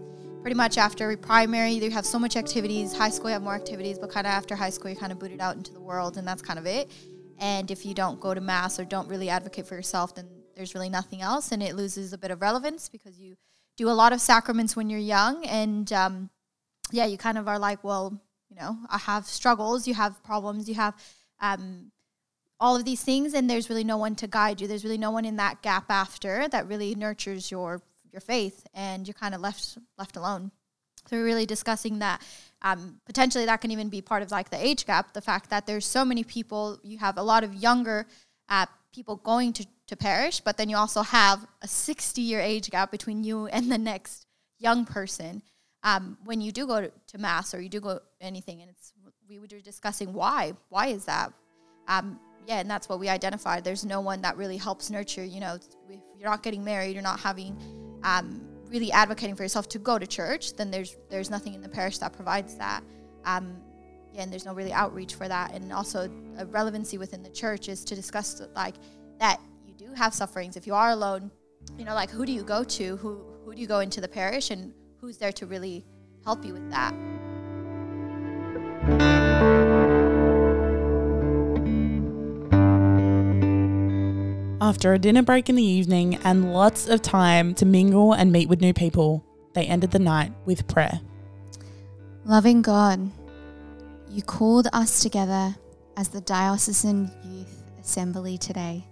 pretty 0.47 0.55
much 0.55 0.77
after 0.77 1.17
primary, 1.17 1.73
you 1.73 1.91
have 1.91 2.05
so 2.05 2.17
much 2.17 2.37
activities. 2.37 2.95
High 2.95 3.09
school, 3.09 3.29
you 3.29 3.33
have 3.33 3.41
more 3.41 3.53
activities, 3.53 3.99
but 3.99 4.09
kind 4.09 4.25
of 4.25 4.31
after 4.31 4.55
high 4.55 4.69
school, 4.69 4.89
you're 4.89 4.97
kind 4.97 5.11
of 5.11 5.19
booted 5.19 5.41
out 5.41 5.57
into 5.57 5.73
the 5.73 5.81
world, 5.81 6.15
and 6.15 6.25
that's 6.25 6.41
kind 6.41 6.57
of 6.57 6.65
it. 6.65 6.89
And 7.37 7.69
if 7.69 7.85
you 7.85 7.93
don't 7.93 8.17
go 8.21 8.33
to 8.33 8.39
mass 8.39 8.79
or 8.79 8.85
don't 8.85 9.09
really 9.09 9.27
advocate 9.27 9.67
for 9.67 9.75
yourself, 9.75 10.15
then 10.15 10.25
there's 10.55 10.73
really 10.73 10.87
nothing 10.87 11.21
else, 11.21 11.51
and 11.51 11.61
it 11.61 11.75
loses 11.75 12.13
a 12.13 12.17
bit 12.17 12.31
of 12.31 12.41
relevance 12.41 12.87
because 12.87 13.19
you 13.19 13.35
do 13.75 13.89
a 13.89 13.91
lot 13.91 14.13
of 14.13 14.21
sacraments 14.21 14.73
when 14.73 14.89
you're 14.89 15.01
young, 15.01 15.45
and 15.47 15.91
um, 15.91 16.29
yeah, 16.93 17.03
you 17.03 17.17
kind 17.17 17.37
of 17.37 17.49
are 17.49 17.59
like, 17.59 17.83
well, 17.83 18.17
you 18.49 18.55
know, 18.55 18.77
I 18.89 18.99
have 18.99 19.25
struggles, 19.25 19.85
you 19.85 19.95
have 19.95 20.23
problems, 20.23 20.69
you 20.69 20.75
have 20.75 20.93
um, 21.41 21.91
all 22.57 22.77
of 22.77 22.85
these 22.85 23.03
things 23.03 23.33
and 23.33 23.49
there's 23.49 23.69
really 23.69 23.83
no 23.83 23.97
one 23.97 24.15
to 24.15 24.25
guide 24.25 24.59
you 24.59 24.67
there's 24.67 24.83
really 24.83 24.97
no 24.97 25.11
one 25.11 25.25
in 25.25 25.35
that 25.35 25.61
gap 25.61 25.85
after 25.91 26.47
that 26.47 26.67
really 26.67 26.95
nurtures 26.95 27.51
your 27.51 27.83
your 28.17 28.21
faith 28.21 28.65
and 28.73 29.07
you're 29.07 29.13
kind 29.13 29.35
of 29.35 29.41
left 29.41 29.77
left 29.99 30.17
alone 30.17 30.49
so 31.05 31.15
we're 31.15 31.23
really 31.23 31.45
discussing 31.45 31.99
that 31.99 32.19
um, 32.63 32.99
potentially 33.05 33.45
that 33.45 33.61
can 33.61 33.69
even 33.69 33.89
be 33.89 34.01
part 34.01 34.23
of 34.23 34.31
like 34.31 34.49
the 34.49 34.65
age 34.69 34.87
gap 34.87 35.13
the 35.13 35.21
fact 35.21 35.51
that 35.51 35.67
there's 35.67 35.85
so 35.85 36.03
many 36.03 36.23
people 36.23 36.79
you 36.83 36.97
have 36.97 37.17
a 37.17 37.21
lot 37.21 37.43
of 37.43 37.53
younger 37.53 38.07
uh, 38.49 38.65
people 38.91 39.17
going 39.17 39.53
to, 39.53 39.63
to 39.85 39.95
parish 39.95 40.39
but 40.39 40.57
then 40.57 40.67
you 40.67 40.75
also 40.75 41.03
have 41.03 41.45
a 41.61 41.67
60 41.67 42.21
year 42.21 42.39
age 42.39 42.71
gap 42.71 42.89
between 42.89 43.23
you 43.23 43.45
and 43.47 43.71
the 43.71 43.77
next 43.77 44.25
young 44.57 44.83
person 44.83 45.43
um, 45.83 46.17
when 46.25 46.41
you 46.41 46.51
do 46.51 46.65
go 46.65 46.81
to, 46.81 46.91
to 47.05 47.19
mass 47.19 47.53
or 47.53 47.61
you 47.61 47.69
do 47.69 47.79
go 47.79 47.99
anything 48.19 48.61
and 48.61 48.71
it's 48.71 48.93
we 49.29 49.37
were 49.37 49.47
discussing 49.47 50.11
why 50.11 50.53
why 50.69 50.87
is 50.87 51.05
that 51.05 51.31
um, 51.87 52.19
yeah, 52.47 52.61
and 52.61 52.69
that's 52.69 52.87
what 52.87 52.99
we 52.99 53.09
identified. 53.09 53.65
There's 53.65 53.83
no 53.85 53.99
one 53.99 54.21
that 54.21 54.37
really 54.37 54.55
helps 54.55 54.89
nurture. 54.89 55.23
You 55.23 55.41
know, 55.41 55.55
if 55.55 55.99
you're 56.17 56.29
not 56.29 56.43
getting 56.43 56.63
married, 56.63 56.93
you're 56.93 57.03
not 57.03 57.19
having 57.19 57.57
um, 58.03 58.41
really 58.69 58.91
advocating 58.91 59.35
for 59.35 59.43
yourself 59.43 59.67
to 59.69 59.79
go 59.79 59.97
to 59.97 60.07
church, 60.07 60.55
then 60.55 60.71
there's 60.71 60.95
there's 61.09 61.29
nothing 61.29 61.53
in 61.53 61.61
the 61.61 61.69
parish 61.69 61.97
that 61.99 62.13
provides 62.13 62.55
that. 62.55 62.83
Um, 63.25 63.57
yeah, 64.13 64.23
and 64.23 64.31
there's 64.31 64.45
no 64.45 64.53
really 64.53 64.73
outreach 64.73 65.15
for 65.15 65.27
that. 65.27 65.53
And 65.53 65.71
also, 65.71 66.09
a 66.37 66.45
relevancy 66.45 66.97
within 66.97 67.23
the 67.23 67.29
church 67.29 67.69
is 67.69 67.83
to 67.85 67.95
discuss 67.95 68.41
like 68.55 68.75
that 69.19 69.39
you 69.65 69.73
do 69.73 69.93
have 69.93 70.13
sufferings. 70.13 70.57
If 70.57 70.67
you 70.67 70.73
are 70.73 70.91
alone, 70.91 71.31
you 71.77 71.85
know, 71.85 71.93
like 71.93 72.09
who 72.09 72.25
do 72.25 72.31
you 72.31 72.43
go 72.43 72.63
to? 72.63 72.97
Who 72.97 73.21
who 73.45 73.55
do 73.55 73.61
you 73.61 73.67
go 73.67 73.79
into 73.79 74.01
the 74.01 74.07
parish, 74.07 74.51
and 74.51 74.73
who's 74.99 75.17
there 75.17 75.31
to 75.33 75.45
really 75.45 75.85
help 76.23 76.43
you 76.45 76.53
with 76.53 76.69
that? 76.71 76.93
After 84.67 84.93
a 84.93 84.99
dinner 84.99 85.21
break 85.21 85.47
in 85.47 85.55
the 85.55 85.63
evening 85.63 86.15
and 86.25 86.51
lots 86.51 86.89
of 86.89 87.01
time 87.01 87.55
to 87.55 87.65
mingle 87.65 88.11
and 88.11 88.33
meet 88.33 88.49
with 88.49 88.59
new 88.59 88.73
people, 88.73 89.23
they 89.53 89.65
ended 89.65 89.91
the 89.91 89.97
night 89.97 90.33
with 90.43 90.67
prayer. 90.67 90.99
Loving 92.25 92.61
God, 92.61 93.09
you 94.09 94.21
called 94.21 94.67
us 94.73 95.01
together 95.01 95.55
as 95.95 96.09
the 96.09 96.19
Diocesan 96.19 97.09
Youth 97.23 97.63
Assembly 97.79 98.37
today. 98.37 98.85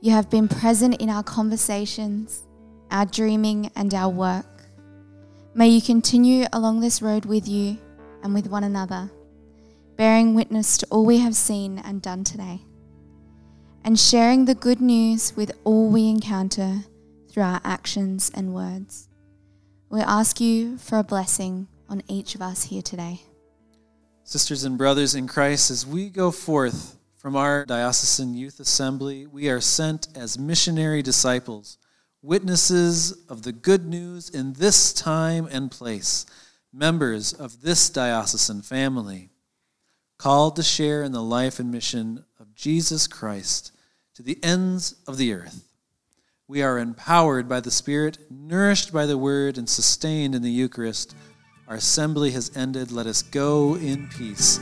You 0.00 0.12
have 0.12 0.30
been 0.30 0.46
present 0.46 1.02
in 1.02 1.10
our 1.10 1.24
conversations, 1.24 2.44
our 2.92 3.06
dreaming, 3.06 3.72
and 3.74 3.92
our 3.92 4.08
work. 4.08 4.46
May 5.52 5.66
you 5.66 5.82
continue 5.82 6.46
along 6.52 6.78
this 6.78 7.02
road 7.02 7.24
with 7.24 7.48
you 7.48 7.76
and 8.22 8.32
with 8.32 8.46
one 8.46 8.62
another, 8.62 9.10
bearing 9.96 10.36
witness 10.36 10.78
to 10.78 10.86
all 10.92 11.04
we 11.04 11.18
have 11.18 11.34
seen 11.34 11.80
and 11.80 12.00
done 12.00 12.22
today, 12.22 12.60
and 13.84 14.00
sharing 14.00 14.46
the 14.46 14.54
good 14.54 14.80
news 14.80 15.36
with 15.36 15.52
all 15.62 15.90
we 15.90 16.08
encounter 16.08 16.78
through 17.28 17.42
our 17.42 17.60
actions 17.64 18.30
and 18.34 18.54
words. 18.54 19.08
We 19.90 20.00
ask 20.00 20.40
you 20.40 20.78
for 20.78 20.98
a 20.98 21.04
blessing 21.04 21.68
on 21.90 22.02
each 22.08 22.34
of 22.34 22.40
us 22.40 22.64
here 22.64 22.80
today. 22.80 23.20
Sisters 24.24 24.64
and 24.64 24.78
brothers 24.78 25.14
in 25.14 25.28
Christ, 25.28 25.70
as 25.70 25.86
we 25.86 26.08
go 26.08 26.30
forth 26.30 26.96
from 27.18 27.36
our 27.36 27.66
diocesan 27.66 28.32
youth 28.32 28.58
assembly, 28.58 29.26
we 29.26 29.50
are 29.50 29.60
sent 29.60 30.08
as 30.16 30.38
missionary 30.38 31.02
disciples, 31.02 31.76
witnesses 32.22 33.12
of 33.28 33.42
the 33.42 33.52
good 33.52 33.84
news 33.84 34.30
in 34.30 34.54
this 34.54 34.94
time 34.94 35.46
and 35.50 35.70
place, 35.70 36.24
members 36.72 37.34
of 37.34 37.60
this 37.60 37.90
diocesan 37.90 38.62
family, 38.62 39.30
called 40.16 40.56
to 40.56 40.62
share 40.62 41.02
in 41.02 41.12
the 41.12 41.22
life 41.22 41.58
and 41.58 41.70
mission 41.70 42.24
of 42.40 42.54
Jesus 42.54 43.06
Christ 43.06 43.72
to 44.14 44.22
the 44.22 44.38
ends 44.42 44.94
of 45.06 45.16
the 45.16 45.32
earth. 45.32 45.68
We 46.46 46.62
are 46.62 46.78
empowered 46.78 47.48
by 47.48 47.60
the 47.60 47.70
Spirit, 47.70 48.18
nourished 48.30 48.92
by 48.92 49.06
the 49.06 49.18
Word, 49.18 49.58
and 49.58 49.68
sustained 49.68 50.34
in 50.34 50.42
the 50.42 50.50
Eucharist. 50.50 51.16
Our 51.66 51.76
assembly 51.76 52.30
has 52.32 52.54
ended. 52.54 52.92
Let 52.92 53.06
us 53.06 53.22
go 53.22 53.74
in 53.76 54.08
peace. 54.08 54.60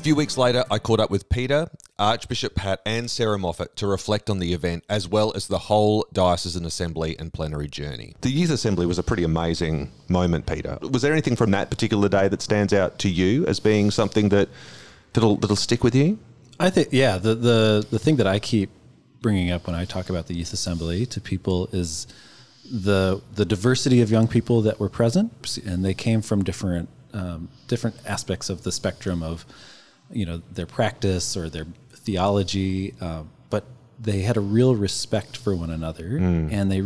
A 0.00 0.02
few 0.02 0.16
weeks 0.16 0.38
later, 0.38 0.64
I 0.70 0.78
caught 0.78 0.98
up 0.98 1.10
with 1.10 1.28
Peter, 1.28 1.68
Archbishop 1.98 2.54
Pat, 2.54 2.80
and 2.86 3.10
Sarah 3.10 3.38
Moffat 3.38 3.76
to 3.76 3.86
reflect 3.86 4.30
on 4.30 4.38
the 4.38 4.54
event 4.54 4.82
as 4.88 5.06
well 5.06 5.30
as 5.36 5.46
the 5.46 5.58
whole 5.58 6.06
diocesan 6.10 6.64
assembly 6.64 7.18
and 7.18 7.30
plenary 7.30 7.68
journey. 7.68 8.14
The 8.22 8.30
youth 8.30 8.48
assembly 8.48 8.86
was 8.86 8.98
a 8.98 9.02
pretty 9.02 9.24
amazing 9.24 9.92
moment, 10.08 10.46
Peter. 10.46 10.78
Was 10.80 11.02
there 11.02 11.12
anything 11.12 11.36
from 11.36 11.50
that 11.50 11.68
particular 11.68 12.08
day 12.08 12.28
that 12.28 12.40
stands 12.40 12.72
out 12.72 12.98
to 13.00 13.10
you 13.10 13.44
as 13.44 13.60
being 13.60 13.90
something 13.90 14.30
that 14.30 14.48
that'll 15.12 15.36
that'll 15.36 15.54
stick 15.54 15.84
with 15.84 15.94
you? 15.94 16.18
I 16.58 16.70
think 16.70 16.88
yeah, 16.92 17.18
the 17.18 17.34
the 17.34 17.86
the 17.90 17.98
thing 17.98 18.16
that 18.16 18.26
I 18.26 18.38
keep 18.38 18.70
bringing 19.20 19.50
up 19.50 19.66
when 19.66 19.76
I 19.76 19.84
talk 19.84 20.08
about 20.08 20.28
the 20.28 20.34
youth 20.34 20.54
assembly 20.54 21.04
to 21.04 21.20
people 21.20 21.68
is 21.72 22.06
the 22.64 23.20
the 23.34 23.44
diversity 23.44 24.00
of 24.00 24.10
young 24.10 24.28
people 24.28 24.62
that 24.62 24.80
were 24.80 24.88
present, 24.88 25.58
and 25.66 25.84
they 25.84 25.92
came 25.92 26.22
from 26.22 26.42
different 26.42 26.88
um, 27.12 27.50
different 27.68 27.96
aspects 28.06 28.48
of 28.48 28.62
the 28.62 28.72
spectrum 28.72 29.22
of 29.22 29.44
you 30.12 30.26
know 30.26 30.42
their 30.52 30.66
practice 30.66 31.36
or 31.36 31.48
their 31.48 31.66
theology, 31.92 32.94
uh, 33.00 33.22
but 33.50 33.64
they 33.98 34.20
had 34.22 34.36
a 34.36 34.40
real 34.40 34.74
respect 34.74 35.36
for 35.36 35.54
one 35.54 35.70
another, 35.70 36.16
and 36.50 36.70
they 36.70 36.82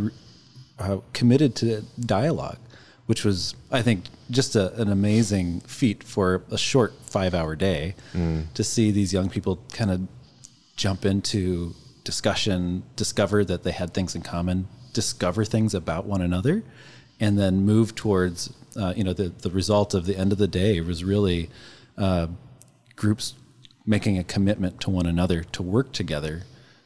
uh, 0.78 0.98
committed 1.12 1.54
to 1.56 1.82
dialogue, 2.00 2.58
which 3.06 3.24
was 3.24 3.54
I 3.70 3.82
think 3.82 4.04
just 4.30 4.56
a, 4.56 4.74
an 4.80 4.90
amazing 4.90 5.60
feat 5.60 6.02
for 6.02 6.42
a 6.50 6.58
short 6.58 6.92
five 7.06 7.34
hour 7.34 7.54
day 7.56 7.94
to 8.54 8.64
see 8.64 8.90
these 8.90 9.12
young 9.12 9.28
people 9.30 9.58
kind 9.72 9.90
of 9.90 10.00
jump 10.76 11.04
into 11.04 11.74
discussion, 12.04 12.82
discover 12.96 13.44
that 13.44 13.62
they 13.62 13.72
had 13.72 13.94
things 13.94 14.14
in 14.14 14.22
common, 14.22 14.66
discover 14.92 15.44
things 15.44 15.72
about 15.74 16.04
one 16.06 16.20
another, 16.20 16.62
and 17.20 17.38
then 17.38 17.64
move 17.64 17.94
towards, 17.94 18.52
uh, 18.76 18.92
you 18.96 19.04
know, 19.04 19.12
the, 19.12 19.28
the 19.28 19.50
result 19.50 19.94
of 19.94 20.04
the 20.04 20.16
end 20.16 20.32
of 20.32 20.38
the 20.38 20.48
day 20.48 20.80
was 20.80 21.04
really 21.04 21.48
uh, 21.96 22.26
groups 22.96 23.34
making 23.86 24.18
a 24.18 24.24
commitment 24.24 24.80
to 24.80 24.90
one 24.90 25.06
another 25.06 25.44
to 25.44 25.62
work 25.62 25.92
together 25.92 26.42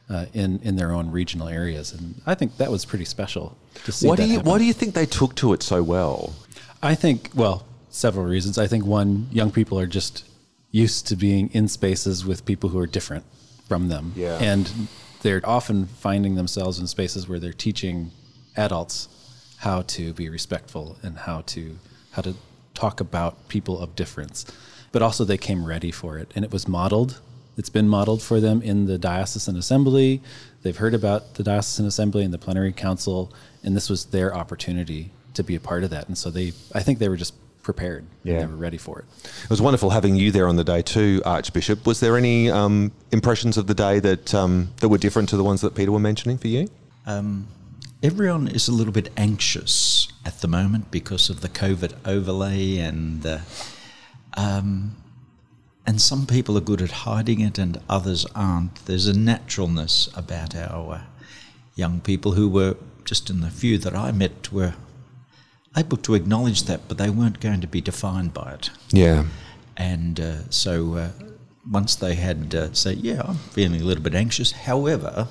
uh, 0.09 0.25
in, 0.33 0.59
in 0.63 0.75
their 0.75 0.91
own 0.91 1.11
regional 1.11 1.47
areas. 1.47 1.93
And 1.93 2.21
I 2.25 2.35
think 2.35 2.57
that 2.57 2.71
was 2.71 2.83
pretty 2.83 3.05
special 3.05 3.57
to 3.85 3.91
see 3.91 4.07
What 4.07 4.17
that 4.17 4.23
do 4.23 4.29
you 4.29 4.37
happen. 4.37 4.51
why 4.51 4.57
do 4.57 4.65
you 4.65 4.73
think 4.73 4.95
they 4.95 5.05
took 5.05 5.35
to 5.35 5.53
it 5.53 5.63
so 5.63 5.83
well? 5.83 6.35
I 6.81 6.95
think, 6.95 7.29
well, 7.35 7.65
several 7.89 8.25
reasons. 8.25 8.57
I 8.57 8.67
think 8.67 8.85
one, 8.85 9.27
young 9.31 9.51
people 9.51 9.79
are 9.79 9.87
just 9.87 10.25
used 10.71 11.07
to 11.07 11.15
being 11.15 11.49
in 11.53 11.67
spaces 11.67 12.25
with 12.25 12.45
people 12.45 12.69
who 12.69 12.79
are 12.79 12.87
different 12.87 13.25
from 13.67 13.87
them. 13.89 14.13
Yeah. 14.15 14.37
And 14.41 14.71
they're 15.21 15.41
often 15.43 15.85
finding 15.85 16.35
themselves 16.35 16.79
in 16.79 16.87
spaces 16.87 17.27
where 17.27 17.39
they're 17.39 17.53
teaching 17.53 18.11
adults 18.57 19.07
how 19.57 19.81
to 19.83 20.13
be 20.13 20.29
respectful 20.29 20.97
and 21.03 21.17
how 21.17 21.41
to 21.41 21.77
how 22.11 22.21
to 22.21 22.33
talk 22.73 22.99
about 23.01 23.47
people 23.49 23.79
of 23.79 23.95
difference. 23.95 24.45
But 24.91 25.01
also 25.01 25.23
they 25.23 25.37
came 25.37 25.65
ready 25.65 25.91
for 25.91 26.17
it 26.17 26.31
and 26.35 26.43
it 26.43 26.51
was 26.51 26.67
modeled. 26.67 27.21
It's 27.57 27.69
been 27.69 27.89
modeled 27.89 28.21
for 28.21 28.39
them 28.39 28.61
in 28.61 28.85
the 28.85 28.97
diocesan 28.97 29.57
assembly. 29.57 30.21
They've 30.63 30.77
heard 30.77 30.93
about 30.93 31.35
the 31.35 31.43
diocesan 31.43 31.85
assembly 31.85 32.23
and 32.23 32.33
the 32.33 32.37
plenary 32.37 32.73
council 32.73 33.33
and 33.63 33.75
this 33.75 33.89
was 33.89 34.05
their 34.05 34.33
opportunity 34.35 35.11
to 35.33 35.43
be 35.43 35.55
a 35.55 35.59
part 35.59 35.83
of 35.83 35.89
that. 35.91 36.07
And 36.07 36.17
so 36.17 36.29
they 36.29 36.53
I 36.73 36.81
think 36.81 36.99
they 36.99 37.09
were 37.09 37.17
just 37.17 37.33
prepared. 37.61 38.03
and 38.03 38.09
Yeah. 38.23 38.39
They 38.39 38.45
were 38.45 38.55
ready 38.55 38.77
for 38.77 38.99
it. 38.99 39.05
It 39.43 39.49
was 39.49 39.61
wonderful 39.61 39.91
having 39.91 40.15
you 40.15 40.31
there 40.31 40.47
on 40.47 40.55
the 40.55 40.63
day 40.63 40.81
too, 40.81 41.21
Archbishop. 41.25 41.85
Was 41.85 41.99
there 41.99 42.17
any 42.17 42.49
um, 42.49 42.91
impressions 43.11 43.57
of 43.57 43.67
the 43.67 43.75
day 43.75 43.99
that 43.99 44.33
um, 44.33 44.69
that 44.77 44.89
were 44.89 44.97
different 44.97 45.29
to 45.29 45.37
the 45.37 45.43
ones 45.43 45.61
that 45.61 45.75
Peter 45.75 45.91
were 45.91 45.99
mentioning 45.99 46.37
for 46.37 46.47
you? 46.47 46.67
Um, 47.05 47.47
everyone 48.01 48.47
is 48.47 48.67
a 48.67 48.71
little 48.71 48.93
bit 48.93 49.09
anxious 49.17 50.07
at 50.25 50.41
the 50.41 50.47
moment 50.47 50.89
because 50.89 51.29
of 51.29 51.41
the 51.41 51.49
COVID 51.49 51.93
overlay, 52.05 52.77
and 52.77 53.25
uh, 53.25 53.39
um, 54.39 54.95
and 55.85 55.99
some 56.01 56.25
people 56.25 56.57
are 56.57 56.61
good 56.61 56.81
at 56.81 56.91
hiding 56.91 57.41
it, 57.41 57.57
and 57.57 57.77
others 57.89 58.25
aren't. 58.33 58.85
There's 58.85 59.07
a 59.07 59.17
naturalness 59.17 60.07
about 60.15 60.55
our 60.55 61.03
young 61.75 61.99
people 61.99 62.33
who 62.33 62.47
were 62.47 62.75
just 63.03 63.29
in 63.29 63.41
the 63.41 63.49
few 63.49 63.77
that 63.79 63.95
I 63.95 64.11
met 64.11 64.53
were 64.53 64.75
able 65.75 65.97
to 65.97 66.15
acknowledge 66.15 66.63
that, 66.63 66.87
but 66.87 66.97
they 66.97 67.09
weren't 67.09 67.41
going 67.41 67.59
to 67.61 67.67
be 67.67 67.81
defined 67.81 68.33
by 68.33 68.53
it. 68.53 68.69
Yeah. 68.91 69.25
And 69.75 70.19
uh, 70.19 70.49
so 70.49 70.93
uh, 70.95 71.09
once 71.69 71.95
they 71.95 72.15
had 72.15 72.55
uh, 72.55 72.73
say, 72.73 72.93
yeah, 72.93 73.21
I'm 73.25 73.35
feeling 73.35 73.81
a 73.81 73.83
little 73.83 74.03
bit 74.03 74.15
anxious. 74.15 74.51
However, 74.51 75.27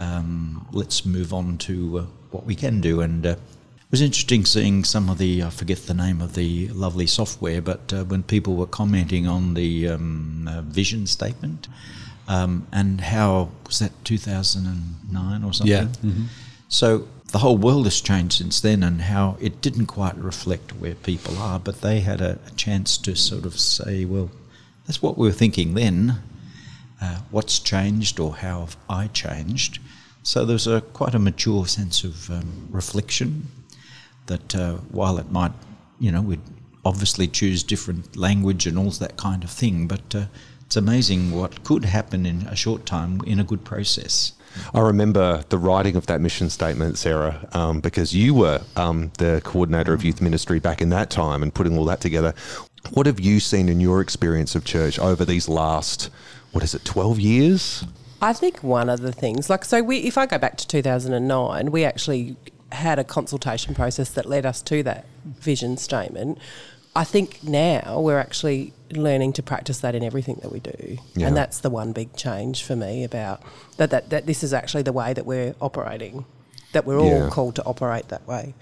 um, 0.00 0.66
let's 0.72 1.06
move 1.06 1.32
on 1.32 1.58
to 1.58 1.98
uh, 1.98 2.06
what 2.32 2.44
we 2.44 2.56
can 2.56 2.80
do. 2.80 3.00
And 3.00 3.26
uh, 3.26 3.36
was 3.94 4.00
interesting 4.02 4.44
seeing 4.44 4.82
some 4.82 5.08
of 5.08 5.18
the 5.18 5.44
I 5.44 5.50
forget 5.50 5.86
the 5.86 5.94
name 5.94 6.20
of 6.20 6.34
the 6.34 6.66
lovely 6.70 7.06
software, 7.06 7.62
but 7.62 7.92
uh, 7.92 8.02
when 8.02 8.24
people 8.24 8.56
were 8.56 8.66
commenting 8.66 9.28
on 9.28 9.54
the 9.54 9.88
um, 9.88 10.48
uh, 10.50 10.62
vision 10.62 11.06
statement. 11.06 11.68
Um, 12.26 12.66
and 12.72 13.00
how 13.00 13.50
was 13.64 13.78
that 13.78 13.92
2009 14.04 15.44
or 15.44 15.52
something? 15.52 15.72
Yeah. 15.72 15.84
Mhm. 16.02 16.24
So 16.68 17.06
the 17.30 17.38
whole 17.38 17.56
world 17.56 17.84
has 17.84 18.00
changed 18.00 18.38
since 18.38 18.60
then, 18.60 18.82
and 18.82 19.02
how 19.02 19.36
it 19.40 19.60
didn't 19.60 19.86
quite 19.86 20.16
reflect 20.16 20.72
where 20.72 20.96
people 20.96 21.38
are, 21.38 21.60
but 21.60 21.80
they 21.80 22.00
had 22.00 22.20
a, 22.20 22.40
a 22.48 22.50
chance 22.56 22.98
to 22.98 23.14
sort 23.14 23.44
of 23.44 23.60
say, 23.60 24.04
well, 24.04 24.28
that's 24.86 25.00
what 25.02 25.16
we 25.16 25.28
were 25.28 25.32
thinking 25.32 25.74
then. 25.74 26.16
Uh, 27.00 27.20
what's 27.30 27.60
changed, 27.60 28.18
or 28.18 28.34
how 28.34 28.58
have 28.60 28.76
I 28.88 29.06
changed? 29.06 29.78
So 30.24 30.44
there's 30.44 30.66
a 30.66 30.80
quite 30.80 31.14
a 31.14 31.20
mature 31.20 31.66
sense 31.66 32.02
of 32.02 32.28
um, 32.30 32.66
reflection. 32.70 33.46
That 34.26 34.54
uh, 34.54 34.74
while 34.90 35.18
it 35.18 35.30
might, 35.30 35.52
you 35.98 36.10
know, 36.10 36.22
we'd 36.22 36.40
obviously 36.84 37.26
choose 37.26 37.62
different 37.62 38.16
language 38.16 38.66
and 38.66 38.78
all 38.78 38.90
that 38.90 39.16
kind 39.16 39.44
of 39.44 39.50
thing, 39.50 39.86
but 39.86 40.14
uh, 40.14 40.26
it's 40.66 40.76
amazing 40.76 41.30
what 41.30 41.64
could 41.64 41.84
happen 41.84 42.26
in 42.26 42.42
a 42.48 42.56
short 42.56 42.86
time 42.86 43.20
in 43.26 43.38
a 43.38 43.44
good 43.44 43.64
process. 43.64 44.32
I 44.72 44.80
remember 44.80 45.44
the 45.48 45.58
writing 45.58 45.96
of 45.96 46.06
that 46.06 46.20
mission 46.20 46.48
statement, 46.48 46.96
Sarah, 46.98 47.48
um, 47.52 47.80
because 47.80 48.14
you 48.14 48.34
were 48.34 48.60
um, 48.76 49.10
the 49.18 49.40
coordinator 49.44 49.92
of 49.92 50.04
youth 50.04 50.20
ministry 50.20 50.60
back 50.60 50.80
in 50.80 50.90
that 50.90 51.10
time 51.10 51.42
and 51.42 51.52
putting 51.52 51.76
all 51.76 51.84
that 51.86 52.00
together. 52.00 52.34
What 52.92 53.06
have 53.06 53.18
you 53.18 53.40
seen 53.40 53.68
in 53.68 53.80
your 53.80 54.00
experience 54.00 54.54
of 54.54 54.64
church 54.64 54.98
over 54.98 55.24
these 55.24 55.48
last, 55.48 56.10
what 56.52 56.62
is 56.62 56.74
it, 56.74 56.84
12 56.84 57.18
years? 57.18 57.84
I 58.22 58.32
think 58.32 58.62
one 58.62 58.88
of 58.88 59.00
the 59.00 59.12
things, 59.12 59.50
like, 59.50 59.64
so 59.64 59.82
we, 59.82 59.98
if 59.98 60.16
I 60.16 60.26
go 60.26 60.38
back 60.38 60.56
to 60.58 60.68
2009, 60.68 61.70
we 61.70 61.84
actually 61.84 62.36
had 62.72 62.98
a 62.98 63.04
consultation 63.04 63.74
process 63.74 64.10
that 64.10 64.26
led 64.26 64.44
us 64.46 64.62
to 64.62 64.82
that 64.82 65.06
vision 65.24 65.76
statement. 65.76 66.38
I 66.96 67.04
think 67.04 67.42
now 67.42 68.00
we're 68.00 68.18
actually 68.18 68.72
learning 68.92 69.32
to 69.34 69.42
practice 69.42 69.80
that 69.80 69.94
in 69.96 70.04
everything 70.04 70.38
that 70.42 70.52
we 70.52 70.60
do, 70.60 70.98
Yeah. 71.14 71.26
and 71.26 71.36
that's 71.36 71.58
the 71.58 71.70
one 71.70 71.92
big 71.92 72.14
change 72.16 72.62
for 72.62 72.76
me 72.76 73.02
about 73.02 73.42
that, 73.78 73.90
that. 73.90 74.10
That 74.10 74.26
this 74.26 74.44
is 74.44 74.52
actually 74.54 74.82
the 74.84 74.92
way 74.92 75.12
that 75.12 75.26
we're 75.26 75.54
operating, 75.60 76.24
that 76.72 76.86
we're 76.86 76.98
all 77.00 77.24
Yeah. 77.24 77.28
called 77.30 77.56
to 77.56 77.64
operate 77.64 78.08
that 78.08 78.26
way. 78.28 78.54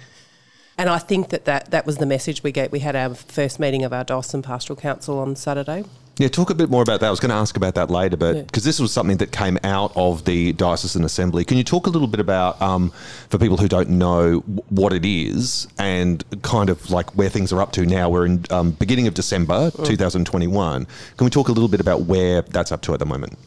And 0.79 0.89
I 0.89 0.99
think 0.99 1.29
that, 1.29 1.45
that 1.45 1.71
that 1.71 1.85
was 1.85 1.99
the 1.99 2.07
message 2.07 2.43
we 2.43 2.53
get. 2.53 2.73
We 2.73 2.79
had 2.79 2.97
our 2.97 3.15
first 3.15 3.61
meeting 3.61 3.85
of 3.85 3.93
our 3.93 4.05
Diocesan 4.05 4.41
Pastoral 4.43 4.79
Council 4.79 5.19
on 5.19 5.37
Saturday. 5.37 5.85
Yeah, 6.19 6.29
talk 6.29 6.51
a 6.51 6.55
bit 6.55 6.69
more 6.69 6.83
about 6.83 7.01
that. 7.01 7.07
I 7.07 7.11
was 7.11 7.21
going 7.21 7.31
to 7.31 7.37
ask 7.37 7.57
about 7.57 7.75
that 7.77 7.91
later, 7.91 8.19
but 8.19 8.37
Yeah. 8.37 8.43
because 8.43 8.65
this 8.65 8.79
was 8.79 8.93
something 8.93 9.17
that 9.17 9.33
came 9.33 9.59
out 9.65 9.93
of 9.97 10.25
the 10.27 10.53
diocesan 10.53 11.05
assembly, 11.05 11.43
can 11.45 11.57
you 11.57 11.65
talk 11.65 11.87
a 11.87 11.91
little 11.91 12.07
bit 12.07 12.21
about, 12.21 12.61
um, 12.61 12.93
for 13.31 13.39
people 13.39 13.57
who 13.57 13.67
don't 13.67 13.89
know 13.89 14.41
what 14.69 14.93
it 14.93 15.07
is 15.07 15.67
and 15.79 16.23
kind 16.43 16.69
of 16.69 16.91
like 16.91 17.11
where 17.17 17.31
things 17.31 17.51
are 17.53 17.63
up 17.63 17.73
to 17.73 17.87
now? 17.87 18.11
We're 18.11 18.27
in 18.27 18.45
um, 18.51 18.73
beginning 18.73 19.07
of 19.07 19.15
December 19.15 19.71
2021. 19.85 20.87
Can 21.17 21.25
we 21.25 21.31
talk 21.31 21.49
a 21.49 21.53
little 21.53 21.69
bit 21.69 21.81
about 21.81 22.03
where 22.03 22.43
that's 22.43 22.73
up 22.73 22.83
to 22.83 22.93
at 22.93 22.99
the 22.99 23.07
moment? 23.07 23.39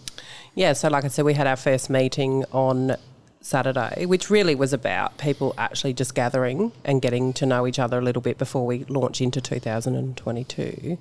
Yeah, 0.55 0.73
so 0.73 0.87
like 0.89 1.05
I 1.05 1.09
said, 1.09 1.23
we 1.25 1.35
had 1.35 1.45
our 1.47 1.57
first 1.57 1.89
meeting 1.91 2.45
on 2.51 2.95
Saturday, 3.41 4.07
which 4.07 4.31
really 4.31 4.55
was 4.55 4.73
about 4.73 5.19
people 5.19 5.53
actually 5.55 5.93
just 5.93 6.15
gathering 6.15 6.71
and 6.83 6.99
getting 6.99 7.31
to 7.33 7.45
know 7.45 7.67
each 7.67 7.77
other 7.77 7.99
a 7.99 8.01
little 8.01 8.23
bit 8.23 8.39
before 8.39 8.65
we 8.65 8.85
launch 8.85 9.21
into 9.21 9.39
2022. 9.39 10.97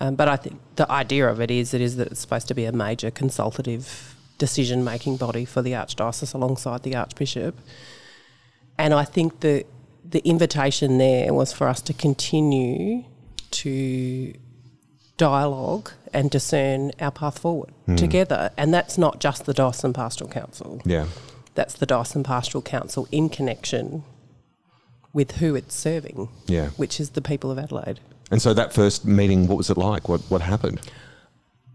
Um, 0.00 0.14
but 0.14 0.28
I 0.28 0.36
think 0.36 0.58
the 0.76 0.90
idea 0.90 1.28
of 1.28 1.40
it 1.40 1.50
is 1.50 1.74
it 1.74 1.80
is 1.80 1.96
that 1.96 2.06
it's 2.08 2.20
supposed 2.20 2.48
to 2.48 2.54
be 2.54 2.64
a 2.64 2.72
major 2.72 3.10
consultative 3.10 4.16
decision 4.38 4.82
making 4.82 5.16
body 5.18 5.44
for 5.44 5.60
the 5.60 5.72
archdiocese 5.72 6.32
alongside 6.34 6.82
the 6.82 6.96
archbishop. 6.96 7.54
And 8.78 8.94
I 8.94 9.04
think 9.04 9.40
the 9.40 9.64
the 10.02 10.26
invitation 10.26 10.98
there 10.98 11.32
was 11.34 11.52
for 11.52 11.68
us 11.68 11.80
to 11.82 11.92
continue 11.92 13.04
to 13.50 14.32
dialogue 15.18 15.90
and 16.12 16.30
discern 16.30 16.90
our 16.98 17.10
path 17.10 17.38
forward 17.38 17.70
Mm. 17.86 17.96
together. 17.98 18.50
And 18.56 18.72
that's 18.72 18.96
not 18.96 19.20
just 19.20 19.44
the 19.44 19.52
Diocesan 19.52 19.92
Pastoral 19.92 20.30
Council. 20.30 20.80
Yeah. 20.84 21.06
That's 21.54 21.74
the 21.74 21.86
Diocesan 21.86 22.22
Pastoral 22.24 22.62
Council 22.62 23.06
in 23.12 23.28
connection 23.28 24.02
with 25.12 25.32
who 25.32 25.54
it's 25.54 25.74
serving, 25.74 26.28
Yeah. 26.46 26.70
which 26.76 26.98
is 27.00 27.10
the 27.10 27.20
people 27.20 27.50
of 27.50 27.58
Adelaide. 27.58 28.00
And 28.30 28.40
so 28.40 28.54
that 28.54 28.72
first 28.72 29.04
meeting, 29.04 29.46
what 29.48 29.56
was 29.56 29.70
it 29.70 29.76
like? 29.76 30.08
What 30.08 30.20
what 30.28 30.40
happened? 30.42 30.80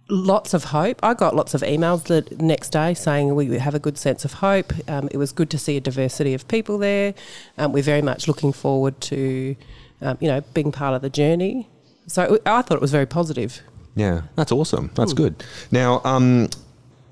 Lots 0.07 0.53
of 0.53 0.65
hope. 0.65 0.99
I 1.03 1.15
got 1.15 1.35
lots 1.35 1.55
of 1.55 1.61
emails 1.61 2.03
the 2.03 2.23
next 2.43 2.69
day 2.69 2.93
saying 2.93 3.33
we 3.33 3.57
have 3.57 3.73
a 3.73 3.79
good 3.79 3.97
sense 3.97 4.23
of 4.23 4.33
hope. 4.33 4.71
Um, 4.87 5.09
it 5.11 5.17
was 5.17 5.31
good 5.31 5.49
to 5.49 5.57
see 5.57 5.77
a 5.77 5.81
diversity 5.81 6.35
of 6.35 6.47
people 6.47 6.77
there. 6.77 7.15
Um, 7.57 7.71
we're 7.73 7.81
very 7.83 8.03
much 8.03 8.27
looking 8.27 8.53
forward 8.53 9.01
to, 9.01 9.55
um, 10.03 10.17
you 10.21 10.27
know, 10.27 10.41
being 10.53 10.71
part 10.71 10.93
of 10.93 11.01
the 11.01 11.09
journey. 11.09 11.67
So 12.05 12.37
I 12.45 12.61
thought 12.61 12.75
it 12.75 12.81
was 12.81 12.91
very 12.91 13.07
positive. 13.07 13.61
Yeah, 13.95 14.21
that's 14.35 14.51
awesome. 14.51 14.91
That's 14.93 15.13
Hmm. 15.13 15.17
good. 15.17 15.43
Now, 15.71 16.01
um, 16.03 16.49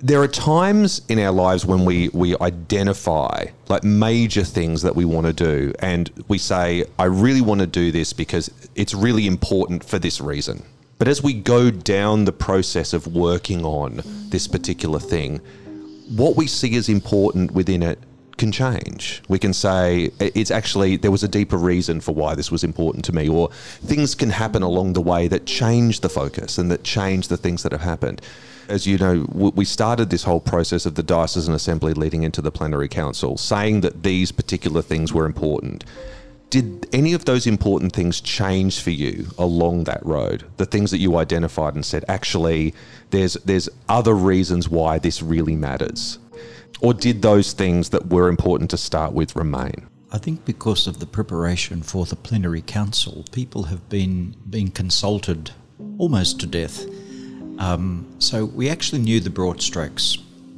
there 0.04 0.22
are 0.22 0.28
times 0.28 1.02
in 1.08 1.18
our 1.18 1.32
lives 1.32 1.66
when 1.66 1.86
we 1.86 2.10
we 2.10 2.36
identify 2.42 3.46
like 3.70 3.86
major 3.86 4.44
things 4.44 4.82
that 4.82 4.96
we 4.98 5.06
want 5.06 5.26
to 5.26 5.34
do, 5.34 5.74
and 5.80 6.12
we 6.28 6.38
say, 6.38 6.84
"I 7.00 7.06
really 7.06 7.40
want 7.40 7.62
to 7.62 7.68
do 7.68 7.90
this 7.92 8.12
because 8.12 8.52
it's 8.76 8.94
really 8.94 9.26
important 9.26 9.82
for 9.84 9.98
this 9.98 10.20
reason." 10.20 10.64
But 11.00 11.08
as 11.08 11.24
we 11.24 11.34
go 11.34 11.72
down 11.72 12.26
the 12.26 12.34
process 12.34 12.94
of 12.94 13.08
working 13.08 13.66
on 13.66 14.02
this 14.30 14.46
particular 14.46 15.00
thing, 15.00 15.40
what 16.10 16.36
we 16.36 16.48
see 16.48 16.76
as 16.76 16.90
important 16.90 17.52
within 17.52 17.82
it 17.82 17.98
can 18.38 18.52
change. 18.52 19.22
We 19.28 19.40
can 19.40 19.54
say 19.54 20.12
it's 20.20 20.52
actually 20.52 20.98
there 20.98 21.12
was 21.12 21.24
a 21.24 21.28
deeper 21.28 21.58
reason 21.58 22.02
for 22.02 22.14
why 22.14 22.36
this 22.36 22.52
was 22.52 22.64
important 22.64 23.06
to 23.06 23.14
me, 23.14 23.30
or 23.30 23.50
things 23.52 24.16
can 24.16 24.30
happen 24.30 24.64
along 24.64 24.94
the 24.94 25.02
way 25.02 25.28
that 25.28 25.46
change 25.46 26.02
the 26.02 26.10
focus 26.10 26.58
and 26.58 26.72
that 26.72 26.84
change 26.84 27.28
the 27.28 27.38
things 27.38 27.64
that 27.64 27.72
have 27.72 27.82
happened. 27.82 28.22
As 28.70 28.88
you 28.88 28.98
know, 28.98 29.26
we 29.34 29.66
started 29.66 30.10
this 30.10 30.24
whole 30.24 30.40
process 30.40 30.86
of 30.86 30.96
the 30.96 31.04
diocesan 31.04 31.54
assembly 31.54 31.94
leading 31.94 32.24
into 32.24 32.42
the 32.42 32.52
plenary 32.52 32.88
council, 32.88 33.38
saying 33.38 33.82
that 33.82 34.04
these 34.04 34.32
particular 34.32 34.82
things 34.82 35.12
were 35.12 35.26
important. 35.26 35.84
Did 36.50 36.88
any 36.94 37.14
of 37.14 37.26
those 37.26 37.48
important 37.48 37.94
things 37.94 38.22
change 38.22 38.80
for 38.80 38.92
you 38.92 39.28
along 39.38 39.86
that 39.86 40.06
road? 40.06 40.46
The 40.58 40.68
things 40.68 40.92
that 40.92 41.00
you 41.00 41.18
identified 41.18 41.74
and 41.74 41.84
said, 41.84 42.06
actually, 42.08 42.74
there's 43.10 43.34
there's 43.46 43.70
other 43.90 44.14
reasons 44.14 44.70
why 44.70 45.00
this 45.00 45.22
really 45.22 45.56
matters, 45.56 46.20
or 46.84 46.94
did 46.94 47.22
those 47.22 47.54
things 47.54 47.90
that 47.90 48.08
were 48.08 48.28
important 48.28 48.70
to 48.70 48.78
start 48.78 49.14
with 49.14 49.36
remain? 49.38 49.88
I 50.12 50.18
think 50.18 50.44
because 50.46 50.86
of 50.86 51.00
the 51.00 51.06
preparation 51.06 51.82
for 51.82 52.06
the 52.06 52.18
plenary 52.18 52.62
council, 52.62 53.26
people 53.32 53.64
have 53.64 53.88
been 53.90 54.36
being 54.50 54.70
consulted 54.70 55.52
almost 55.98 56.42
to 56.42 56.46
death. 56.46 56.86
Um, 57.58 58.14
so 58.20 58.46
we 58.46 58.70
actually 58.70 59.02
knew 59.02 59.22
the 59.22 59.30
broad 59.30 59.62
strokes 59.62 60.18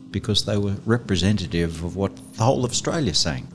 because 0.09 0.45
they 0.45 0.57
were 0.57 0.75
representative 0.85 1.83
of 1.83 1.95
what 1.95 2.15
the 2.33 2.43
whole 2.43 2.65
of 2.65 2.71
Australia 2.71 3.11
is 3.11 3.19
saying. 3.19 3.47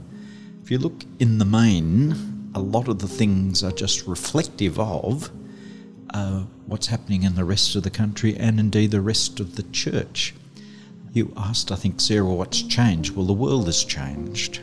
If 0.63 0.71
you 0.71 0.79
look 0.79 1.05
in 1.19 1.39
the 1.39 1.45
main, 1.45 2.51
a 2.55 2.61
lot 2.61 2.87
of 2.87 3.01
the 3.01 3.09
things 3.09 3.65
are 3.65 3.73
just 3.73 4.07
reflective 4.07 4.79
of 4.79 5.31
uh, 6.15 6.45
what's 6.67 6.87
happening 6.87 7.25
in 7.25 7.35
the 7.35 7.45
rest 7.45 7.75
of 7.75 7.83
the 7.83 7.91
country 7.91 8.37
and 8.37 8.61
indeed 8.61 8.93
the 8.93 9.01
rest 9.01 9.41
of 9.41 9.57
the 9.57 9.65
church. 9.65 10.35
You 11.13 11.33
asked, 11.37 11.73
I 11.73 11.77
think, 11.77 12.01
Sarah, 12.01 12.25
what's 12.25 12.63
changed? 12.63 13.17
Well, 13.17 13.27
the 13.27 13.33
world 13.33 13.67
has 13.67 13.83
changed. 13.83 14.61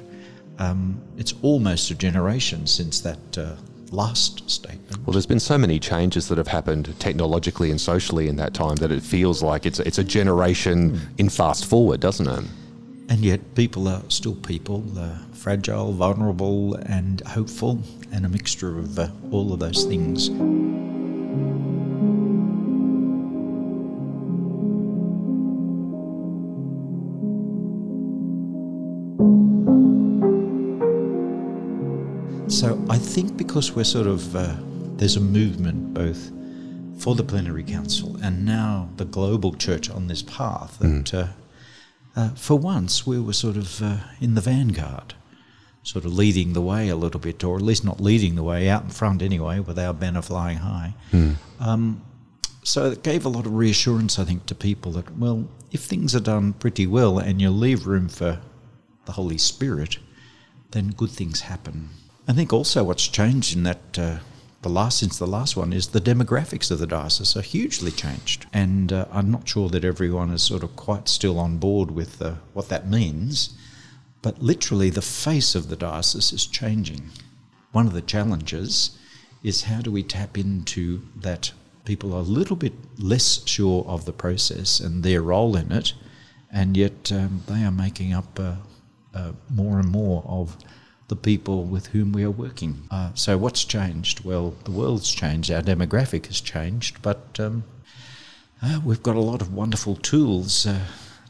Um, 0.60 1.01
it's 1.17 1.33
almost 1.41 1.91
a 1.91 1.95
generation 1.95 2.65
since 2.67 3.01
that 3.01 3.38
uh, 3.38 3.55
last 3.91 4.49
statement. 4.49 5.05
Well, 5.05 5.12
there's 5.12 5.25
been 5.25 5.39
so 5.39 5.57
many 5.57 5.77
changes 5.77 6.29
that 6.29 6.38
have 6.38 6.47
happened 6.47 6.97
technologically 6.99 7.69
and 7.69 7.79
socially 7.79 8.29
in 8.29 8.38
that 8.38 8.53
time 8.53 8.75
that 8.77 8.91
it 8.91 9.03
feels 9.03 9.43
like 9.43 9.65
it's 9.65 9.79
it's 9.79 9.97
a 9.97 10.03
generation 10.03 10.99
in 11.17 11.29
fast 11.29 11.65
forward, 11.65 11.99
doesn't 11.99 12.27
it? 12.27 12.45
And 13.10 13.19
yet, 13.19 13.55
people 13.55 13.88
are 13.88 14.01
still 14.10 14.36
people, 14.36 14.83
uh, 14.97 15.17
fragile, 15.33 15.93
vulnerable, 15.93 16.75
and 16.75 17.21
hopeful, 17.21 17.81
and 18.12 18.25
a 18.25 18.29
mixture 18.29 18.79
of 18.79 18.99
uh, 18.99 19.10
all 19.31 19.53
of 19.53 19.60
those 19.60 19.86
things. 19.86 20.29
So 32.47 32.83
I 32.89 32.97
think 32.97 33.38
because 33.38 33.73
we're 33.73 33.83
sort 33.83 34.07
of 34.07 34.36
uh, 34.36 34.55
there's 34.95 35.17
a 35.17 35.21
movement 35.21 35.93
both 35.93 36.31
for 36.97 37.13
the 37.13 37.23
plenary 37.23 37.63
council 37.63 38.17
and 38.23 38.45
now 38.45 38.89
the 38.95 39.05
global 39.05 39.53
church 39.53 39.89
on 39.89 40.07
this 40.07 40.23
path 40.23 40.77
that 40.79 41.13
uh, 41.13 41.27
uh, 42.15 42.29
for 42.36 42.57
once 42.57 43.05
we 43.05 43.19
were 43.19 43.33
sort 43.33 43.57
of 43.57 43.81
uh, 43.83 43.97
in 44.21 44.33
the 44.33 44.41
vanguard, 44.41 45.13
sort 45.83 46.05
of 46.05 46.13
leading 46.13 46.53
the 46.53 46.62
way 46.62 46.89
a 46.89 46.95
little 46.95 47.19
bit, 47.19 47.43
or 47.43 47.57
at 47.57 47.62
least 47.62 47.83
not 47.86 47.99
leading 47.99 48.36
the 48.36 48.43
way 48.43 48.69
out 48.69 48.83
in 48.83 48.89
front 48.89 49.21
anyway, 49.21 49.60
with 49.60 49.77
our 49.77 49.93
banner 49.93 50.21
flying 50.21 50.57
high. 50.57 50.93
Um, 51.60 52.01
so 52.63 52.89
it 52.91 53.03
gave 53.03 53.25
a 53.25 53.29
lot 53.29 53.45
of 53.45 53.53
reassurance, 53.53 54.17
I 54.17 54.23
think, 54.23 54.45
to 54.47 54.55
people 54.55 54.93
that, 54.93 55.15
well, 55.17 55.47
if 55.71 55.81
things 55.81 56.15
are 56.15 56.19
done 56.21 56.53
pretty 56.53 56.88
well 56.88 57.19
and 57.19 57.41
you 57.41 57.49
leave 57.51 57.86
room 57.86 58.10
for 58.10 58.39
the 59.05 59.12
Holy 59.12 59.38
Spirit, 59.38 59.99
then 60.71 60.89
good 60.89 61.12
things 61.12 61.41
happen. 61.41 61.89
I 62.30 62.34
think 62.34 62.52
also 62.52 62.84
what's 62.84 63.08
changed 63.08 63.56
in 63.56 63.63
that 63.63 63.98
uh, 63.98 64.18
the 64.62 64.70
last 64.70 65.00
since 65.00 65.18
the 65.18 65.26
last 65.26 65.56
one 65.56 65.72
is 65.72 65.88
the 65.88 66.02
demographics 66.02 66.70
of 66.72 66.80
the 66.80 66.88
diocese 66.88 67.38
are 67.38 67.42
hugely 67.42 67.90
changed, 67.90 68.48
and 68.52 68.92
uh, 68.92 69.06
I'm 69.13 69.32
not 69.32 69.48
sure 69.48 69.70
that 69.70 69.86
everyone 69.86 70.32
is 70.32 70.44
sort 70.44 70.62
of 70.62 70.76
quite 70.76 71.08
still 71.08 71.40
on 71.40 71.58
board 71.58 71.92
with 71.92 72.22
uh, 72.22 72.34
what 72.54 72.68
that 72.68 72.90
means. 72.90 73.58
But 74.22 74.42
literally, 74.42 74.90
the 74.90 75.02
face 75.02 75.56
of 75.56 75.70
the 75.70 75.78
diocese 75.78 76.34
is 76.34 76.46
changing. 76.46 77.12
One 77.72 77.88
of 77.88 77.94
the 77.94 78.02
challenges 78.02 78.98
is 79.42 79.63
how 79.63 79.82
do 79.82 79.90
we 79.90 80.04
tap 80.04 80.38
into 80.38 81.04
that 81.16 81.54
people 81.86 82.13
are 82.13 82.20
a 82.20 82.34
little 82.40 82.58
bit 82.58 82.74
less 82.98 83.48
sure 83.48 83.86
of 83.88 84.04
the 84.04 84.12
process 84.12 84.82
and 84.82 85.02
their 85.02 85.22
role 85.22 85.56
in 85.56 85.72
it, 85.72 85.94
and 86.52 86.76
yet 86.76 87.10
um, 87.13 87.44
they 87.48 87.63
are 87.63 87.72
making 87.72 88.12
up 88.12 88.38
uh, 88.38 88.56
uh, 89.13 89.32
more 89.50 89.80
and 89.80 89.90
more 89.90 90.26
of 90.28 90.58
the 91.08 91.15
people 91.15 91.63
with 91.63 91.88
whom 91.88 92.12
we 92.12 92.24
are 92.24 92.32
working. 92.32 92.84
Uh, 92.91 93.12
so, 93.13 93.38
what's 93.38 93.63
changed? 93.63 94.24
Well, 94.26 94.54
the 94.65 94.72
world's 94.72 95.12
changed, 95.12 95.52
our 95.52 95.62
demographic 95.62 96.26
has 96.28 96.41
changed, 96.41 97.02
but 97.02 97.39
um, 97.39 97.63
Uh, 98.62 98.80
we've 98.84 99.04
got 99.04 99.15
a 99.15 99.22
lot 99.22 99.41
of 99.41 99.54
wonderful 99.54 99.96
tools 99.96 100.65
uh, 100.65 100.80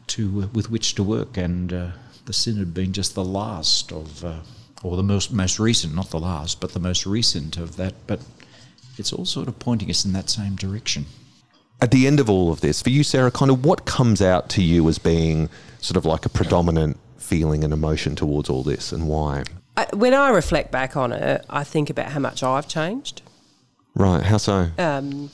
to 0.06 0.42
uh, 0.42 0.46
with 0.54 0.70
which 0.70 0.94
to 0.94 1.02
work, 1.02 1.36
and 1.36 1.72
uh, 1.72 1.90
the 2.24 2.32
synod 2.32 2.72
being 2.72 2.92
just 2.92 3.14
the 3.14 3.24
last 3.24 3.92
of, 3.92 4.24
uh, 4.24 4.40
or 4.82 4.96
the 4.96 5.02
most 5.02 5.30
most 5.30 5.58
recent, 5.60 5.94
not 5.94 6.08
the 6.10 6.18
last, 6.18 6.58
but 6.60 6.72
the 6.72 6.80
most 6.80 7.04
recent 7.06 7.58
of 7.58 7.76
that. 7.76 7.94
But 8.06 8.20
it's 8.96 9.12
all 9.12 9.26
sort 9.26 9.48
of 9.48 9.58
pointing 9.58 9.90
us 9.90 10.04
in 10.06 10.12
that 10.14 10.30
same 10.30 10.56
direction. 10.56 11.04
At 11.80 11.90
the 11.90 12.06
end 12.06 12.18
of 12.18 12.30
all 12.30 12.50
of 12.50 12.60
this, 12.60 12.82
for 12.82 12.90
you, 12.90 13.04
Sarah, 13.04 13.30
kind 13.30 13.50
of 13.50 13.62
what 13.64 13.84
comes 13.84 14.22
out 14.22 14.48
to 14.50 14.62
you 14.62 14.88
as 14.88 14.98
being 14.98 15.48
sort 15.80 15.98
of 15.98 16.04
like 16.06 16.24
a 16.26 16.30
predominant 16.30 16.96
feeling 17.18 17.62
and 17.62 17.72
emotion 17.74 18.16
towards 18.16 18.48
all 18.48 18.62
this, 18.64 18.90
and 18.92 19.06
why? 19.06 19.44
I, 19.78 19.86
when 19.94 20.12
I 20.12 20.30
reflect 20.30 20.72
back 20.72 20.96
on 20.96 21.12
it, 21.12 21.44
I 21.48 21.62
think 21.62 21.88
about 21.88 22.06
how 22.06 22.18
much 22.18 22.42
I've 22.42 22.66
changed. 22.66 23.22
Right? 23.94 24.24
How 24.24 24.38
so? 24.38 24.70
Um, 24.76 25.30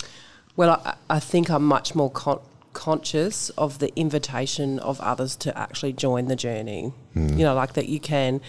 well, 0.55 0.83
I, 0.85 0.97
I 1.09 1.19
think 1.19 1.49
I'm 1.49 1.65
much 1.65 1.95
more 1.95 2.11
con- 2.11 2.43
conscious 2.75 3.49
of 3.51 3.79
the 3.79 3.91
invitation 3.99 4.79
of 4.81 5.01
others 5.01 5.35
to 5.37 5.57
actually 5.57 5.95
join 5.95 6.29
the 6.29 6.37
journey. 6.37 6.93
Mm. 7.17 7.39
You 7.39 7.45
know, 7.45 7.55
like 7.55 7.73
that 7.73 7.89
you 7.89 7.99
can, 7.99 8.43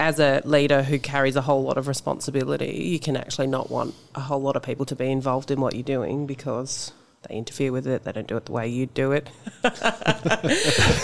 as 0.00 0.18
a 0.20 0.40
leader 0.46 0.82
who 0.82 0.98
carries 0.98 1.36
a 1.36 1.42
whole 1.42 1.62
lot 1.62 1.76
of 1.76 1.86
responsibility, 1.86 2.74
you 2.74 2.98
can 2.98 3.14
actually 3.14 3.48
not 3.48 3.70
want 3.70 3.94
a 4.14 4.20
whole 4.20 4.40
lot 4.40 4.56
of 4.56 4.62
people 4.62 4.86
to 4.86 4.96
be 4.96 5.10
involved 5.10 5.50
in 5.50 5.60
what 5.60 5.74
you're 5.74 5.82
doing 5.82 6.26
because 6.26 6.92
they 7.28 7.34
interfere 7.34 7.72
with 7.72 7.86
it, 7.86 8.04
they 8.04 8.12
don't 8.12 8.26
do 8.26 8.38
it 8.38 8.46
the 8.46 8.52
way 8.52 8.68
you 8.68 8.86
do 8.86 9.12
it. 9.12 9.28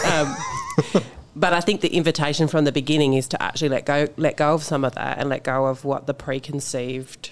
um, 0.06 0.34
but 1.34 1.52
I 1.52 1.60
think 1.60 1.80
the 1.80 1.94
invitation 1.94 2.48
from 2.48 2.64
the 2.64 2.72
beginning 2.72 3.14
is 3.14 3.28
to 3.28 3.42
actually 3.42 3.70
let 3.70 3.86
go, 3.86 4.08
let 4.16 4.36
go 4.36 4.54
of 4.54 4.62
some 4.62 4.84
of 4.84 4.94
that, 4.94 5.18
and 5.18 5.28
let 5.28 5.44
go 5.44 5.66
of 5.66 5.84
what 5.84 6.06
the 6.06 6.14
preconceived 6.14 7.30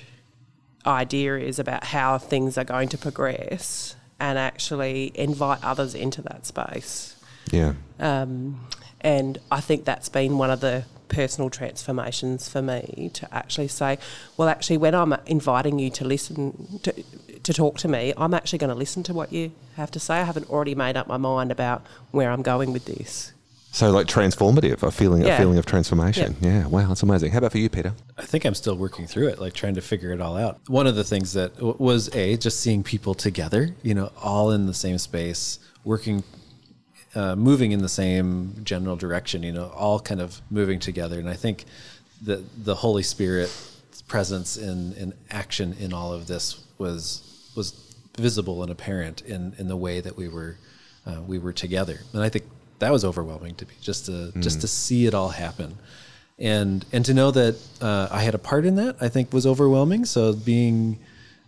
idea 0.87 1.37
is 1.37 1.59
about 1.59 1.85
how 1.85 2.19
things 2.19 2.57
are 2.57 2.65
going 2.65 2.89
to 2.89 2.99
progress, 2.99 3.97
and 4.19 4.39
actually 4.39 5.13
invite 5.15 5.63
others 5.65 5.95
into 5.95 6.23
that 6.23 6.47
space. 6.47 7.17
Yeah. 7.51 7.75
Um, 7.99 8.67
and 9.01 9.39
I 9.51 9.61
think 9.61 9.85
that's 9.85 10.09
been 10.09 10.39
one 10.39 10.51
of 10.51 10.61
the 10.61 10.85
personal 11.09 11.51
transformations 11.51 12.49
for 12.49 12.63
me 12.63 13.11
to 13.15 13.35
actually 13.35 13.69
say, 13.69 13.99
well, 14.37 14.49
actually, 14.49 14.77
when 14.77 14.95
I'm 14.95 15.15
inviting 15.27 15.79
you 15.79 15.91
to 15.91 16.05
listen 16.05 16.81
to, 16.83 16.93
to 17.43 17.53
talk 17.53 17.79
to 17.79 17.89
me, 17.89 18.13
I'm 18.17 18.35
actually 18.35 18.59
going 18.59 18.71
to 18.71 18.77
listen 18.77 19.03
to 19.05 19.15
what 19.15 19.33
you 19.33 19.53
have 19.77 19.91
to 19.93 20.01
say. 20.01 20.21
I 20.21 20.25
haven't 20.25 20.49
already 20.49 20.75
made 20.75 20.97
up 20.97 21.07
my 21.07 21.17
mind 21.17 21.51
about 21.51 21.83
where 22.11 22.31
I'm 22.31 22.43
going 22.43 22.73
with 22.73 22.85
this. 22.85 23.33
So 23.73 23.91
like 23.93 24.09
transformative, 24.09 24.83
a 24.83 24.91
feeling, 24.91 25.25
a 25.25 25.37
feeling 25.37 25.57
of 25.57 25.65
transformation. 25.65 26.37
Yeah. 26.41 26.67
Wow, 26.67 26.89
that's 26.89 27.03
amazing. 27.05 27.31
How 27.31 27.39
about 27.39 27.53
for 27.53 27.59
you, 27.59 27.69
Peter? 27.69 27.95
I 28.19 28.23
think 28.25 28.45
I'm 28.45 28.55
still 28.55 28.77
working 28.77 29.07
through 29.07 29.29
it, 29.29 29.39
like 29.39 29.53
trying 29.53 29.75
to 29.75 29.81
figure 29.81 30.13
it 30.13 30.21
all 30.21 30.37
out. 30.37 30.59
One 30.67 30.89
of 30.89 30.97
the 30.97 31.05
things 31.05 31.33
that 31.35 31.55
w- 31.55 31.77
was 31.79 32.13
a 32.15 32.37
just 32.37 32.61
seeing 32.61 32.83
people 32.83 33.15
together, 33.15 33.75
you 33.83 33.95
know, 33.95 34.11
all 34.21 34.51
in 34.51 34.67
the 34.67 34.75
same 34.75 34.99
space, 34.99 35.61
working, 35.85 36.25
uh, 37.15 37.37
moving 37.37 37.71
in 37.71 37.81
the 37.81 37.89
same 37.89 38.55
general 38.65 38.97
direction, 38.97 39.45
you 39.45 39.53
know, 39.53 39.69
all 39.77 40.01
kind 40.01 40.21
of 40.21 40.43
moving 40.51 40.81
together. 40.81 41.21
And 41.21 41.29
I 41.29 41.35
think 41.35 41.65
that 42.23 42.65
the 42.65 42.75
Holy 42.75 43.05
Spirit's 43.05 44.03
presence 44.09 44.57
in, 44.57 44.95
in 44.95 45.15
action 45.31 45.77
in 45.79 45.93
all 45.93 46.13
of 46.13 46.27
this 46.27 46.65
was 46.79 47.53
was 47.55 47.95
visible 48.19 48.63
and 48.63 48.71
apparent 48.71 49.23
in, 49.23 49.55
in 49.59 49.69
the 49.69 49.77
way 49.77 50.01
that 50.01 50.17
we 50.17 50.29
were 50.29 50.57
uh, 51.07 51.21
we 51.27 51.39
were 51.39 51.53
together. 51.53 52.01
And 52.13 52.23
I 52.23 52.29
think 52.29 52.45
that 52.81 52.91
was 52.93 53.05
overwhelming 53.05 53.55
to 53.57 53.65
me 53.67 53.75
just 53.81 54.07
to 54.07 54.33
just 54.41 54.59
Mm. 54.59 54.61
to 54.63 54.69
see 54.69 55.07
it 55.07 55.15
all 55.15 55.31
happen 55.31 55.77
and 56.39 56.85
and 56.93 57.05
to 57.05 57.15
know 57.15 57.31
that 57.31 57.55
uh, 57.81 58.09
I 58.11 58.21
had 58.23 58.35
a 58.35 58.39
part 58.39 58.65
in 58.65 58.75
that, 58.77 58.97
I 59.01 59.09
think 59.09 59.33
was 59.33 59.47
overwhelming. 59.47 60.05
So 60.07 60.33
being 60.33 60.99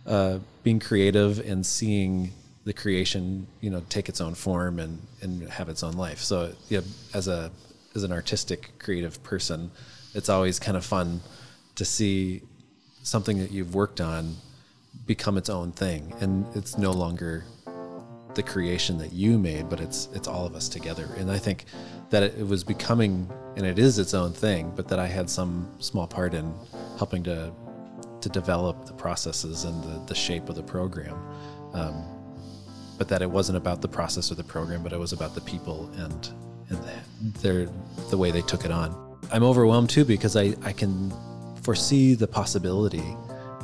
uh, 0.05 0.39
being 0.63 0.79
creative 0.79 1.39
and 1.39 1.65
seeing 1.65 2.31
the 2.65 2.73
creation, 2.73 3.47
you 3.59 3.69
know, 3.69 3.81
take 3.89 4.07
its 4.09 4.21
own 4.21 4.35
form 4.35 4.79
and 4.79 4.99
and 5.23 5.49
have 5.49 5.67
its 5.69 5.81
own 5.83 5.93
life. 5.93 6.19
So 6.19 6.53
yeah, 6.69 6.81
as 7.13 7.27
a 7.27 7.51
as 7.95 8.03
an 8.03 8.11
artistic, 8.11 8.59
creative 8.79 9.15
person, 9.23 9.71
it's 10.13 10.29
always 10.29 10.59
kind 10.59 10.77
of 10.77 10.85
fun 10.85 11.21
to 11.75 11.85
see 11.85 12.41
something 13.03 13.39
that 13.39 13.51
you've 13.51 13.73
worked 13.75 13.99
on 13.99 14.35
become 15.07 15.37
its 15.37 15.49
own 15.49 15.71
thing, 15.71 16.13
and 16.21 16.45
it's 16.55 16.77
no 16.77 16.91
longer 16.91 17.43
the 18.35 18.43
creation 18.43 18.97
that 18.97 19.13
you 19.13 19.37
made, 19.37 19.69
but 19.69 19.79
it's 19.79 20.09
it's 20.13 20.27
all 20.27 20.45
of 20.45 20.55
us 20.55 20.69
together. 20.69 21.07
And 21.17 21.31
I 21.31 21.37
think 21.37 21.65
that 22.09 22.23
it, 22.23 22.47
was 22.47 22.63
becoming, 22.63 23.29
and 23.55 23.65
it 23.65 23.79
is 23.79 23.99
its 23.99 24.13
own 24.13 24.33
thing, 24.33 24.71
but 24.75 24.87
that 24.87 24.99
I 24.99 25.07
had 25.07 25.29
some 25.29 25.69
small 25.79 26.07
part 26.07 26.33
in 26.33 26.53
helping 26.97 27.23
to 27.23 27.51
to 28.21 28.29
develop 28.29 28.85
the 28.85 28.93
processes 28.93 29.65
and 29.65 29.83
the, 29.83 30.05
the 30.07 30.15
shape 30.15 30.47
of 30.47 30.55
the 30.55 30.63
program. 30.63 31.17
Um, 31.73 32.05
but 32.97 33.07
that 33.09 33.21
it 33.21 33.29
wasn't 33.29 33.57
about 33.57 33.81
the 33.81 33.87
process 33.87 34.31
or 34.31 34.35
the 34.35 34.43
program, 34.43 34.83
but 34.83 34.93
it 34.93 34.99
was 34.99 35.13
about 35.13 35.35
the 35.35 35.41
people 35.41 35.89
and 35.97 36.29
and 36.69 36.79
their 37.41 37.67
the 38.09 38.17
way 38.17 38.31
they 38.31 38.41
took 38.41 38.65
it 38.65 38.71
on. 38.71 38.95
I'm 39.31 39.43
overwhelmed 39.43 39.89
too 39.89 40.05
because 40.05 40.35
I, 40.35 40.53
I 40.63 40.73
can 40.73 41.11
foresee 41.63 42.13
the 42.13 42.27
possibility 42.27 43.15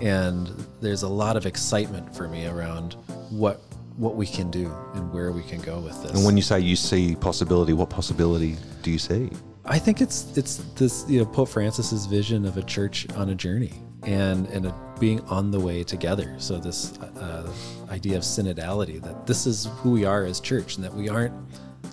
and 0.01 0.47
there's 0.79 1.03
a 1.03 1.07
lot 1.07 1.35
of 1.35 1.45
excitement 1.45 2.15
for 2.15 2.27
me 2.27 2.47
around 2.47 2.93
what 3.29 3.61
what 3.99 4.15
we 4.15 4.25
can 4.25 4.49
do 4.49 4.73
and 4.93 5.11
where 5.11 5.33
we 5.33 5.43
can 5.43 5.59
go 5.59 5.79
with 5.79 6.01
this. 6.01 6.13
And 6.13 6.25
when 6.25 6.37
you 6.37 6.43
say 6.43 6.59
you 6.61 6.77
see 6.77 7.15
possibility, 7.17 7.73
what 7.73 7.89
possibility 7.89 8.55
do 8.81 8.91
you 8.91 8.97
see? 8.97 9.29
I 9.65 9.77
think 9.77 9.99
it's 9.99 10.37
it's 10.37 10.57
this 10.75 11.05
you 11.09 11.19
know 11.19 11.25
Pope 11.25 11.49
Francis's 11.49 12.05
vision 12.05 12.45
of 12.45 12.55
a 12.55 12.63
church 12.63 13.07
on 13.15 13.29
a 13.29 13.35
journey 13.35 13.73
and 14.03 14.47
and 14.47 14.67
a, 14.67 14.75
being 14.99 15.19
on 15.25 15.51
the 15.51 15.59
way 15.59 15.83
together. 15.83 16.33
So 16.37 16.57
this 16.57 16.97
uh, 16.97 17.51
idea 17.91 18.15
of 18.15 18.23
synodality 18.23 19.01
that 19.03 19.27
this 19.27 19.45
is 19.45 19.67
who 19.81 19.91
we 19.91 20.05
are 20.05 20.23
as 20.23 20.39
church 20.39 20.77
and 20.77 20.85
that 20.85 20.93
we 20.93 21.09
aren't 21.09 21.33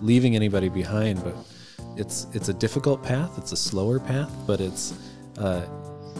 leaving 0.00 0.36
anybody 0.36 0.68
behind, 0.68 1.22
but 1.24 1.34
it's 1.96 2.28
it's 2.32 2.48
a 2.48 2.54
difficult 2.54 3.02
path. 3.02 3.36
It's 3.36 3.50
a 3.50 3.56
slower 3.56 3.98
path, 3.98 4.32
but 4.46 4.60
it's 4.60 4.94
uh, 5.38 5.66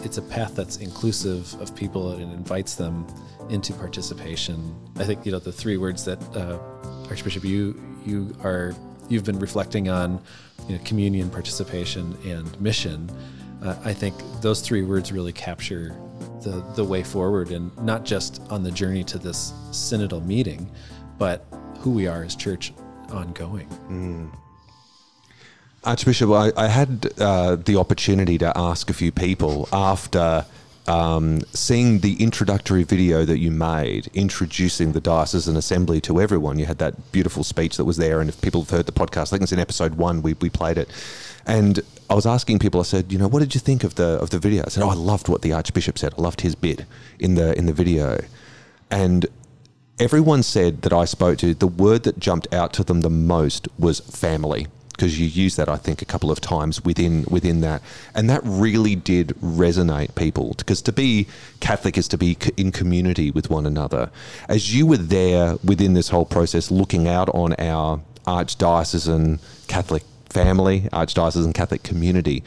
it's 0.07 0.19
a 0.19 0.23
path 0.23 0.55
that's 0.55 0.77
inclusive 0.77 1.53
of 1.61 1.75
people 1.75 2.13
and 2.13 2.33
invites 2.33 2.77
them 2.77 3.05
into 3.51 3.73
participation. 3.73 4.57
I 4.97 5.05
think 5.05 5.27
you 5.27 5.33
know 5.33 5.41
the 5.41 5.53
three 5.53 5.77
words 5.79 6.05
that 6.05 6.23
uh, 6.37 6.59
Archbishop 7.11 7.45
you 7.45 7.75
you 8.07 8.35
are 8.45 8.73
you've 9.09 9.25
been 9.25 9.41
reflecting 9.41 9.89
on 9.89 10.23
you 10.69 10.77
know, 10.77 10.85
communion, 10.85 11.29
participation, 11.29 12.17
and 12.25 12.61
mission. 12.61 13.11
Uh, 13.63 13.77
I 13.85 13.93
think 13.93 14.15
those 14.41 14.61
three 14.61 14.83
words 14.83 15.11
really 15.11 15.33
capture 15.33 15.97
the 16.43 16.65
the 16.77 16.85
way 16.85 17.03
forward, 17.03 17.51
and 17.51 17.77
not 17.79 18.05
just 18.05 18.41
on 18.49 18.63
the 18.63 18.71
journey 18.71 19.03
to 19.05 19.19
this 19.19 19.53
synodal 19.71 20.25
meeting, 20.25 20.71
but 21.19 21.45
who 21.81 21.91
we 21.91 22.07
are 22.07 22.23
as 22.23 22.37
church 22.37 22.73
ongoing. 23.11 23.69
Archbishop, 25.87 26.31
I, 26.31 26.53
I 26.57 26.67
had 26.67 27.13
uh, 27.19 27.55
the 27.55 27.77
opportunity 27.77 28.39
to 28.39 28.53
ask 28.59 28.91
a 28.91 28.93
few 28.93 29.13
people 29.13 29.69
after 29.73 30.45
um, 30.89 31.43
seeing 31.53 32.01
the 32.01 32.21
introductory 32.21 32.83
video 32.83 33.25
that 33.25 33.39
you 33.39 33.53
made 33.53 34.09
introducing 34.13 34.93
the 34.93 35.01
diocesan 35.01 35.57
assembly 35.57 36.01
to 36.01 36.21
everyone. 36.21 36.59
You 36.59 36.67
had 36.67 36.79
that 36.79 37.13
beautiful 37.13 37.45
speech 37.45 37.77
that 37.77 37.85
was 37.85 37.99
there, 37.99 38.21
and 38.21 38.29
if 38.29 38.41
people 38.41 38.63
have 38.63 38.71
heard 38.71 38.87
the 38.87 38.93
podcast, 38.93 39.29
I 39.29 39.37
think 39.37 39.43
it's 39.43 39.53
in 39.53 39.61
episode 39.61 39.95
one 39.95 40.23
we, 40.23 40.35
we 40.35 40.51
played 40.51 40.77
it. 40.77 40.89
And 41.47 41.79
I 42.11 42.15
was 42.15 42.27
asking 42.27 42.59
people, 42.59 42.81
I 42.81 42.85
said, 42.85 43.13
you 43.13 43.19
know, 43.19 43.29
what 43.29 43.39
did 43.39 43.55
you 43.55 43.61
think 43.61 43.85
of 43.85 43.95
the 43.95 44.19
of 44.19 44.31
the 44.31 44.41
video? 44.41 44.65
I 44.67 44.71
said, 44.71 44.83
oh, 44.83 44.91
I 44.91 44.95
loved 44.95 45.29
what 45.29 45.43
the 45.43 45.53
Archbishop 45.53 45.99
said. 45.99 46.15
I 46.19 46.21
loved 46.21 46.41
his 46.41 46.57
bit 46.57 46.85
in 47.21 47.37
the 47.37 47.57
in 47.57 47.67
the 47.67 47.73
video, 47.73 48.25
and 48.91 49.27
everyone 50.01 50.43
said 50.43 50.83
that 50.83 50.93
I 50.93 51.05
spoke 51.05 51.39
to, 51.39 51.55
the 51.55 51.69
word 51.69 52.03
that 52.03 52.19
jumped 52.19 52.53
out 52.53 52.73
to 52.75 52.83
them 52.83 53.03
the 53.03 53.11
most 53.11 53.69
was 53.79 54.01
family. 54.01 54.67
Because 54.97 55.21
you 55.21 55.27
used 55.27 55.59
that, 55.59 55.69
I 55.69 55.77
think, 55.77 56.01
a 56.01 56.07
couple 56.07 56.31
of 56.31 56.41
times 56.41 56.83
within 56.83 57.27
within 57.29 57.61
that, 57.61 57.83
and 58.15 58.31
that 58.31 58.41
really 58.45 58.97
did 58.97 59.29
resonate 59.43 60.15
people. 60.15 60.55
Because 60.57 60.81
to 60.83 60.93
be 60.93 61.27
Catholic 61.61 61.99
is 61.99 62.09
to 62.09 62.19
be 62.19 62.39
in 62.57 62.73
community 62.73 63.31
with 63.31 63.51
one 63.51 63.67
another. 63.67 64.11
As 64.49 64.75
you 64.75 64.87
were 64.87 64.97
there 64.97 65.57
within 65.63 65.93
this 65.93 66.09
whole 66.09 66.25
process, 66.25 66.71
looking 66.71 67.07
out 67.07 67.29
on 67.31 67.55
our 67.59 68.01
archdiocesan 68.27 69.41
Catholic 69.69 70.03
family, 70.31 70.89
archdiocesan 70.93 71.55
Catholic 71.55 71.83
community, 71.83 72.43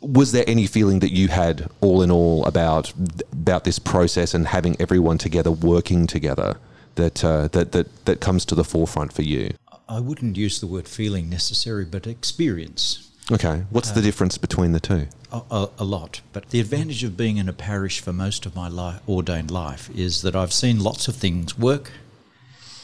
was 0.00 0.32
there 0.32 0.44
any 0.46 0.66
feeling 0.66 1.00
that 1.00 1.12
you 1.12 1.28
had 1.28 1.68
all 1.80 2.02
in 2.02 2.10
all 2.10 2.44
about 2.46 2.92
about 3.32 3.64
this 3.64 3.78
process 3.78 4.34
and 4.34 4.48
having 4.48 4.76
everyone 4.80 5.18
together 5.18 5.50
working 5.50 6.06
together 6.06 6.56
that 6.94 7.24
uh, 7.24 7.48
that 7.48 7.72
that 7.72 8.04
that 8.04 8.20
comes 8.20 8.44
to 8.44 8.54
the 8.54 8.64
forefront 8.64 9.12
for 9.12 9.22
you 9.22 9.52
I 9.88 10.00
wouldn't 10.00 10.36
use 10.36 10.60
the 10.60 10.66
word 10.66 10.86
feeling 10.86 11.30
necessary, 11.30 11.84
but 11.84 12.06
experience. 12.06 13.10
okay 13.30 13.64
what's 13.70 13.90
the 13.90 14.00
Uh, 14.00 14.04
difference 14.04 14.38
between 14.38 14.72
the 14.72 14.80
two 14.80 15.06
A, 15.32 15.42
a, 15.50 15.70
a 15.78 15.84
lot. 15.84 16.20
But 16.32 16.50
the 16.50 16.60
advantage 16.60 17.04
of 17.04 17.16
being 17.16 17.36
in 17.38 17.48
a 17.48 17.52
parish 17.52 18.00
for 18.00 18.12
most 18.12 18.46
of 18.46 18.54
my 18.54 18.68
life, 18.68 19.00
ordained 19.08 19.50
life 19.50 19.90
is 19.94 20.22
that 20.22 20.34
I've 20.34 20.52
seen 20.52 20.80
lots 20.80 21.08
of 21.08 21.14
things 21.16 21.58
work 21.58 21.90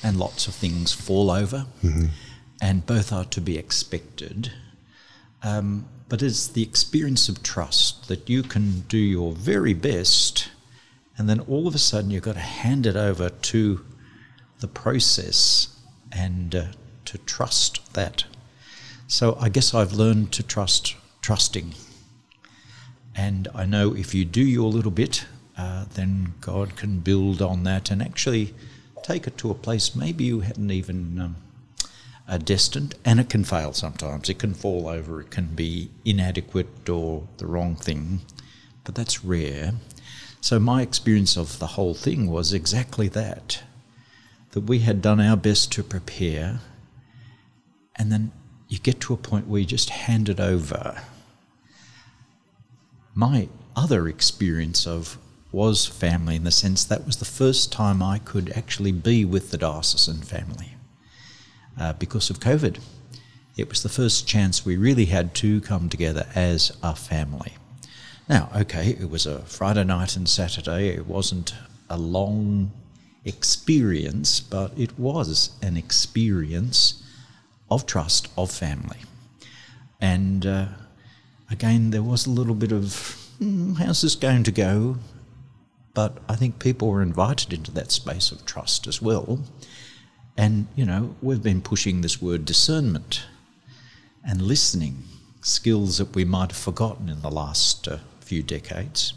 and 0.03 0.19
lots 0.19 0.47
of 0.49 0.55
things 0.55 0.93
fall 0.93 1.31
over, 1.31 1.65
and 2.61 2.85
both 2.87 3.11
are 3.13 3.25
to 3.25 3.41
be 3.41 3.57
expected. 3.57 4.53
Um, 5.43 5.87
but 6.11 6.23
it's 6.23 6.47
the 6.47 6.63
experience 6.63 7.31
of 7.31 7.43
trust 7.43 8.09
that 8.09 8.29
you 8.29 8.43
can 8.43 8.81
do 8.89 8.99
your 8.99 9.33
very 9.33 9.73
best, 9.73 10.51
and 11.17 11.27
then 11.29 11.41
all 11.41 11.67
of 11.67 11.75
a 11.75 11.79
sudden 11.79 12.11
you've 12.11 12.23
got 12.25 12.35
to 12.35 12.41
hand 12.41 12.85
it 12.87 12.97
over 12.97 13.31
to 13.31 13.81
the 14.61 14.69
process 14.69 15.69
and 16.13 16.55
uh, 16.55 16.65
to 17.15 17.19
trust 17.19 17.93
that. 17.95 18.25
So 19.07 19.37
I 19.41 19.49
guess 19.49 19.73
I've 19.73 19.93
learned 19.93 20.33
to 20.33 20.43
trust 20.43 20.97
trusting. 21.23 21.75
And 23.15 23.47
I 23.55 23.65
know 23.67 23.95
if 23.95 24.15
you 24.15 24.25
do 24.25 24.43
your 24.43 24.69
little 24.69 24.91
bit, 24.91 25.25
uh, 25.57 25.85
then 25.95 26.35
God 26.41 26.75
can 26.75 26.99
build 26.99 27.41
on 27.41 27.63
that 27.63 27.93
and 27.93 28.03
actually 28.03 28.53
take 29.05 29.29
it 29.29 29.39
to 29.39 29.51
a 29.51 29.55
place 29.55 29.95
maybe 29.95 30.25
you 30.25 30.41
hadn't 30.41 30.73
even 30.73 31.21
um, 31.21 31.37
uh, 32.27 32.39
destined. 32.39 32.97
And 33.05 33.21
it 33.21 33.31
can 33.31 33.45
fail 33.45 33.73
sometimes. 33.73 34.29
It 34.29 34.41
can 34.41 34.55
fall 34.55 34.89
over. 34.89 35.21
It 35.21 35.31
can 35.31 35.55
be 35.55 35.91
inadequate 36.05 36.89
or 36.89 37.29
the 37.37 37.47
wrong 37.47 37.77
thing. 37.77 38.23
But 38.83 38.97
that's 38.97 39.25
rare. 39.25 39.75
So 40.41 40.59
my 40.59 40.83
experience 40.83 41.37
of 41.37 41.61
the 41.61 41.69
whole 41.79 41.95
thing 41.95 42.29
was 42.29 42.53
exactly 42.53 43.07
that 43.09 43.63
that 44.55 44.61
we 44.61 44.79
had 44.79 45.03
done 45.03 45.21
our 45.21 45.37
best 45.37 45.73
to 45.73 45.83
prepare, 45.83 46.61
and 47.97 48.11
then 48.11 48.33
you 48.69 48.79
get 48.79 49.01
to 49.01 49.15
a 49.15 49.17
point 49.17 49.47
where 49.47 49.61
you 49.61 49.67
just 49.67 49.91
hand 49.91 50.29
it 50.29 50.41
over. 50.41 51.03
My 53.15 53.49
other 53.77 54.09
experience 54.09 54.87
of 54.87 55.19
was 55.53 55.87
family 55.87 56.35
in 56.35 56.45
the 56.45 56.51
sense 56.51 56.85
that 56.85 57.07
was 57.07 57.19
the 57.19 57.25
first 57.25 57.71
time 57.71 58.03
I 58.03 58.19
could 58.19 58.51
actually 58.57 58.91
be 58.91 59.25
with 59.25 59.51
the 59.51 59.59
diocesan 59.59 60.23
family 60.23 60.75
uh, 61.79 61.93
because 61.93 62.29
of 62.29 62.41
COVID. 62.41 62.79
It 63.57 63.69
was 63.69 63.85
the 63.85 63.89
first 63.89 64.27
chance 64.27 64.65
we 64.65 64.77
really 64.77 65.05
had 65.05 65.33
to 65.37 65.61
come 65.61 65.89
together 65.89 66.27
as 66.35 66.77
a 66.83 66.97
family. 66.97 67.53
Now, 68.29 68.51
okay, 68.57 68.97
it 68.99 69.09
was 69.09 69.27
a 69.27 69.43
Friday 69.43 69.85
night 69.85 70.17
and 70.17 70.29
Saturday. 70.29 70.89
It 70.89 71.07
wasn't 71.07 71.55
a 71.89 71.97
long 71.97 72.73
experience, 73.25 74.41
but 74.41 74.73
it 74.77 74.99
was 74.99 75.51
an 75.63 75.77
experience 75.77 77.04
of 77.71 77.87
trust, 77.87 78.29
of 78.37 78.51
family. 78.51 78.99
And 80.01 80.47
uh, 80.47 80.67
again, 81.51 81.91
there 81.91 82.03
was 82.03 82.27
a 82.27 82.31
little 82.31 82.55
bit 82.55 82.73
of, 82.73 82.95
hmm, 83.39 83.75
how's 83.75 84.03
this 84.03 84.15
going 84.15 84.45
to 84.45 84.53
go? 84.53 84.97
But 85.95 86.19
I 86.29 86.37
think 86.37 86.59
people 86.59 86.89
were 86.89 87.03
invited 87.03 87.53
into 87.53 87.71
that 87.73 87.93
space 87.93 88.33
of 88.33 88.45
trust 88.45 88.87
as 88.87 89.01
well. 89.01 89.41
And, 90.37 90.67
you 90.75 90.85
know, 90.85 91.15
we've 91.23 91.43
been 91.43 91.63
pushing 91.63 92.01
this 92.01 92.21
word 92.21 92.45
discernment 92.45 93.25
and 94.27 94.43
listening, 94.43 95.05
skills 95.43 95.99
that 95.99 96.15
we 96.15 96.25
might 96.25 96.51
have 96.51 96.59
forgotten 96.59 97.09
in 97.09 97.23
the 97.23 97.31
last 97.31 97.87
uh, 97.87 97.99
few 98.21 98.43
decades. 98.43 99.15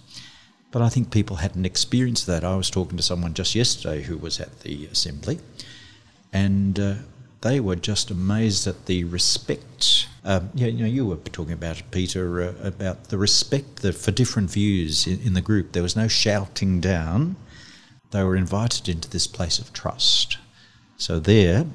But 0.71 0.81
I 0.81 0.89
think 0.89 1.11
people 1.11 1.37
hadn't 1.37 1.65
experienced 1.65 2.27
that. 2.27 2.43
I 2.43 2.55
was 2.55 2.69
talking 2.69 2.97
to 2.97 3.03
someone 3.03 3.33
just 3.33 3.55
yesterday 3.55 4.03
who 4.03 4.17
was 4.17 4.39
at 4.39 4.59
the 4.59 4.85
assembly, 4.87 5.39
and 6.33 6.79
uh, 6.79 6.95
they 7.41 7.59
were 7.59 7.75
just 7.75 8.09
amazed 8.11 8.67
at 8.67 8.85
the 8.85 9.03
respect. 9.03 10.07
Um, 10.23 10.49
yeah, 10.53 10.67
you 10.67 10.79
know, 10.79 10.89
you 10.89 11.05
were 11.05 11.15
talking 11.17 11.53
about 11.53 11.81
Peter, 11.91 12.41
uh, 12.41 12.53
about 12.67 13.05
the 13.05 13.17
respect 13.17 13.77
that 13.77 13.93
for 13.93 14.11
different 14.11 14.49
views 14.49 15.07
in, 15.07 15.19
in 15.21 15.33
the 15.33 15.41
group. 15.41 15.71
There 15.71 15.83
was 15.83 15.95
no 15.95 16.07
shouting 16.07 16.81
down. 16.81 17.35
They 18.11 18.23
were 18.23 18.35
invited 18.35 18.89
into 18.89 19.09
this 19.09 19.27
place 19.27 19.59
of 19.59 19.73
trust. 19.73 20.37
So 20.97 21.19
there, 21.19 21.65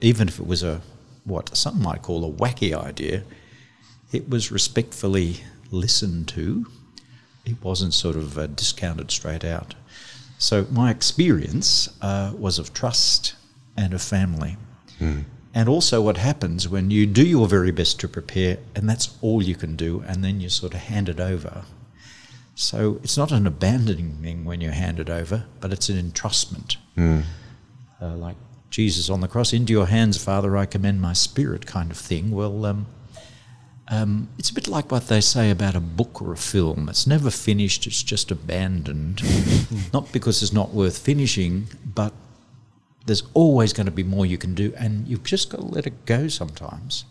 even 0.00 0.28
if 0.28 0.38
it 0.38 0.46
was 0.46 0.62
a 0.62 0.82
what 1.24 1.56
some 1.56 1.82
might 1.82 2.02
call 2.02 2.24
a 2.24 2.32
wacky 2.32 2.74
idea, 2.74 3.24
it 4.12 4.28
was 4.28 4.50
respectfully 4.50 5.42
listened 5.70 6.28
to 6.28 6.66
it 7.44 7.62
wasn't 7.62 7.94
sort 7.94 8.16
of 8.16 8.38
uh, 8.38 8.46
discounted 8.46 9.10
straight 9.10 9.44
out. 9.44 9.74
So 10.38 10.66
my 10.70 10.90
experience 10.90 11.88
uh, 12.00 12.32
was 12.36 12.58
of 12.58 12.72
trust 12.72 13.34
and 13.76 13.92
of 13.92 14.02
family. 14.02 14.56
And 15.52 15.68
also, 15.68 16.00
what 16.00 16.16
happens 16.16 16.68
when 16.68 16.90
you 16.90 17.06
do 17.06 17.26
your 17.26 17.48
very 17.48 17.72
best 17.72 17.98
to 18.00 18.08
prepare, 18.08 18.58
and 18.74 18.88
that's 18.88 19.18
all 19.20 19.42
you 19.42 19.56
can 19.56 19.74
do, 19.74 20.04
and 20.06 20.22
then 20.22 20.40
you 20.40 20.48
sort 20.48 20.74
of 20.74 20.80
hand 20.80 21.08
it 21.08 21.18
over. 21.18 21.64
So 22.54 23.00
it's 23.02 23.16
not 23.16 23.32
an 23.32 23.46
abandoning 23.46 24.18
thing 24.22 24.44
when 24.44 24.60
you 24.60 24.70
hand 24.70 25.00
it 25.00 25.10
over, 25.10 25.46
but 25.60 25.72
it's 25.72 25.88
an 25.88 25.96
entrustment. 26.10 26.76
Mm. 26.96 27.24
Uh, 28.00 28.16
like 28.16 28.36
Jesus 28.70 29.10
on 29.10 29.20
the 29.20 29.28
cross, 29.28 29.52
into 29.52 29.72
your 29.72 29.86
hands, 29.86 30.22
Father, 30.22 30.56
I 30.56 30.66
commend 30.66 31.00
my 31.00 31.14
spirit, 31.14 31.66
kind 31.66 31.90
of 31.90 31.96
thing. 31.96 32.30
Well, 32.30 32.64
um, 32.66 32.86
um, 33.88 34.28
it's 34.38 34.50
a 34.50 34.54
bit 34.54 34.68
like 34.68 34.92
what 34.92 35.08
they 35.08 35.20
say 35.20 35.50
about 35.50 35.74
a 35.74 35.80
book 35.80 36.22
or 36.22 36.32
a 36.32 36.36
film. 36.36 36.88
It's 36.88 37.08
never 37.08 37.30
finished, 37.30 37.88
it's 37.88 38.04
just 38.04 38.30
abandoned. 38.30 39.20
not 39.92 40.12
because 40.12 40.42
it's 40.42 40.52
not 40.52 40.72
worth 40.72 40.98
finishing, 40.98 41.66
but 41.84 42.12
there's 43.06 43.22
always 43.34 43.72
going 43.72 43.86
to 43.86 43.92
be 43.92 44.02
more 44.02 44.26
you 44.26 44.38
can 44.38 44.54
do, 44.54 44.72
and 44.76 45.06
you've 45.08 45.24
just 45.24 45.50
got 45.50 45.58
to 45.58 45.66
let 45.66 45.86
it 45.86 46.06
go 46.06 46.28
sometimes. 46.28 47.04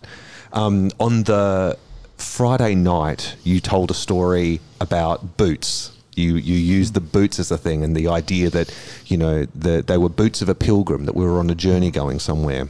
Um, 0.54 0.92
on 1.00 1.24
the 1.24 1.78
Friday 2.18 2.76
night, 2.76 3.36
you 3.44 3.60
told 3.60 3.92
a 3.92 3.94
story 3.94 4.60
about 4.80 5.38
boots. 5.38 5.96
You, 6.16 6.36
you 6.36 6.56
used 6.56 6.94
the 6.94 7.02
boots 7.02 7.40
as 7.40 7.52
a 7.52 7.58
thing, 7.58 7.84
and 7.84 7.96
the 7.96 8.08
idea 8.08 8.50
that, 8.50 8.74
you 9.06 9.18
know, 9.18 9.46
the, 9.56 9.82
they 9.82 9.98
were 9.98 10.10
boots 10.10 10.42
of 10.42 10.50
a 10.50 10.56
pilgrim, 10.56 11.06
that 11.06 11.16
we 11.16 11.26
were 11.26 11.40
on 11.40 11.50
a 11.50 11.56
journey 11.56 11.92
going 11.92 12.20
somewhere. 12.20 12.68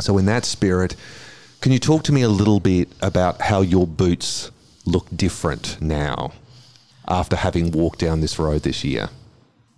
So, 0.00 0.16
in 0.18 0.24
that 0.26 0.44
spirit, 0.44 0.96
can 1.60 1.70
you 1.70 1.78
talk 1.78 2.02
to 2.04 2.12
me 2.12 2.22
a 2.22 2.28
little 2.28 2.60
bit 2.60 2.88
about 3.00 3.42
how 3.42 3.60
your 3.60 3.86
boots 3.86 4.50
look 4.84 5.06
different 5.14 5.80
now 5.80 6.32
after 7.06 7.36
having 7.36 7.70
walked 7.70 7.98
down 7.98 8.20
this 8.20 8.38
road 8.38 8.62
this 8.62 8.84
year? 8.84 9.10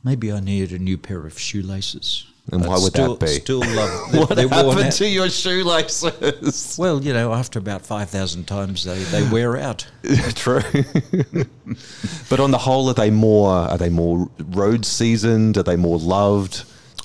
Maybe 0.02 0.30
I 0.30 0.40
need 0.40 0.72
a 0.72 0.78
new 0.78 0.96
pair 0.96 1.26
of 1.26 1.38
shoelaces. 1.38 2.26
And 2.52 2.66
why 2.66 2.74
would 2.74 2.92
still, 2.92 3.16
that 3.16 3.26
be? 3.26 3.32
Still 3.40 3.60
love. 3.60 4.14
what 4.28 4.38
happened 4.38 4.92
to 4.92 5.08
your 5.08 5.30
shoelaces? 5.30 6.76
Well, 6.78 7.02
you 7.02 7.14
know, 7.14 7.32
after 7.32 7.58
about 7.58 7.86
5,000 7.86 8.44
times, 8.44 8.84
they, 8.84 9.02
they 9.04 9.26
wear 9.32 9.56
out. 9.56 9.86
True. 10.34 10.60
but 12.28 12.40
on 12.40 12.50
the 12.50 12.58
whole, 12.58 12.90
are 12.90 12.94
they 12.94 13.10
more 13.10 13.50
are 13.50 13.78
they 13.78 13.88
more 13.88 14.28
road 14.38 14.84
seasoned? 14.84 15.56
Are 15.56 15.62
they 15.62 15.76
more 15.76 15.98
loved? 15.98 16.64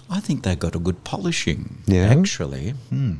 I 0.09 0.19
think 0.19 0.43
they 0.43 0.55
got 0.55 0.75
a 0.75 0.79
good 0.79 1.03
polishing, 1.03 1.83
Yeah? 1.85 2.07
actually. 2.07 2.71
Hmm. 2.89 3.15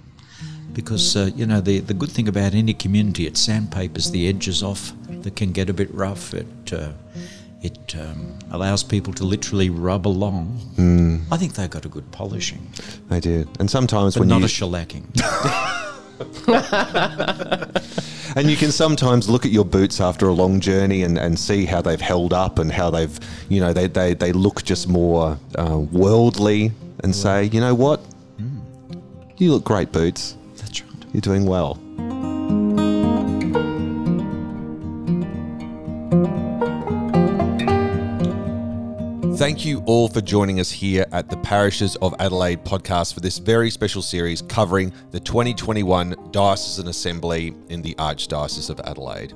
Because, 0.74 1.16
uh, 1.16 1.30
you 1.36 1.46
know, 1.46 1.62
the, 1.62 1.80
the 1.80 1.94
good 1.94 2.12
thing 2.12 2.28
about 2.28 2.54
any 2.54 2.74
community, 2.74 3.28
it 3.28 3.38
sandpapers 3.38 4.12
the 4.12 4.28
edges 4.28 4.62
off 4.62 4.94
that 5.08 5.36
can 5.36 5.52
get 5.52 5.70
a 5.70 5.74
bit 5.74 5.94
rough. 5.94 6.34
It, 6.34 6.48
uh, 6.74 6.92
it 7.62 7.96
um, 8.00 8.38
allows 8.52 8.84
people 8.84 9.14
to 9.14 9.24
literally 9.24 9.70
rub 9.70 10.08
along. 10.08 10.46
Hmm. 10.76 11.18
I 11.32 11.38
think 11.38 11.54
they 11.54 11.68
got 11.68 11.86
a 11.86 11.90
good 11.90 12.10
polishing. 12.12 12.72
They 13.10 13.20
did. 13.20 13.50
And 13.60 13.70
sometimes 13.70 14.16
But 14.16 14.22
when 14.22 14.30
not 14.30 14.40
you 14.40 14.46
a 14.46 14.48
shellacking. 14.48 15.06
and 18.36 18.50
you 18.50 18.58
can 18.58 18.72
sometimes 18.72 19.30
look 19.30 19.46
at 19.46 19.52
your 19.52 19.64
boots 19.64 20.02
after 20.02 20.28
a 20.28 20.34
long 20.34 20.60
journey 20.60 21.04
and, 21.04 21.18
and 21.18 21.40
see 21.40 21.66
how 21.66 21.82
they've 21.82 22.02
held 22.02 22.34
up 22.34 22.60
and 22.60 22.72
how 22.72 22.90
they've 22.90 23.18
you 23.48 23.62
know 23.62 23.72
they, 23.72 23.88
they, 23.88 24.14
they 24.14 24.34
look 24.34 24.62
just 24.64 24.90
more 24.90 25.40
uh, 25.56 25.78
worldly 25.92 26.72
and 27.04 27.16
say 27.16 27.46
you 27.46 27.62
know 27.62 27.74
what 27.74 28.02
you 29.38 29.54
look 29.54 29.64
great 29.64 29.94
boots 29.94 30.36
that's 30.58 30.82
right 30.82 31.06
you're 31.14 31.22
doing 31.22 31.46
well 31.46 31.80
Thank 39.40 39.64
you 39.64 39.82
all 39.86 40.10
for 40.10 40.20
joining 40.20 40.60
us 40.60 40.70
here 40.70 41.06
at 41.14 41.30
the 41.30 41.38
Parishes 41.38 41.96
of 42.02 42.14
Adelaide 42.20 42.66
podcast 42.66 43.14
for 43.14 43.22
this 43.22 43.38
very 43.38 43.70
special 43.70 44.02
series 44.02 44.42
covering 44.42 44.92
the 45.12 45.20
2021 45.22 46.14
Diocesan 46.32 46.90
Assembly 46.90 47.56
in 47.70 47.82
the 47.82 47.96
Archdiocese 47.96 48.70
of 48.70 48.82
Adelaide. 48.82 49.34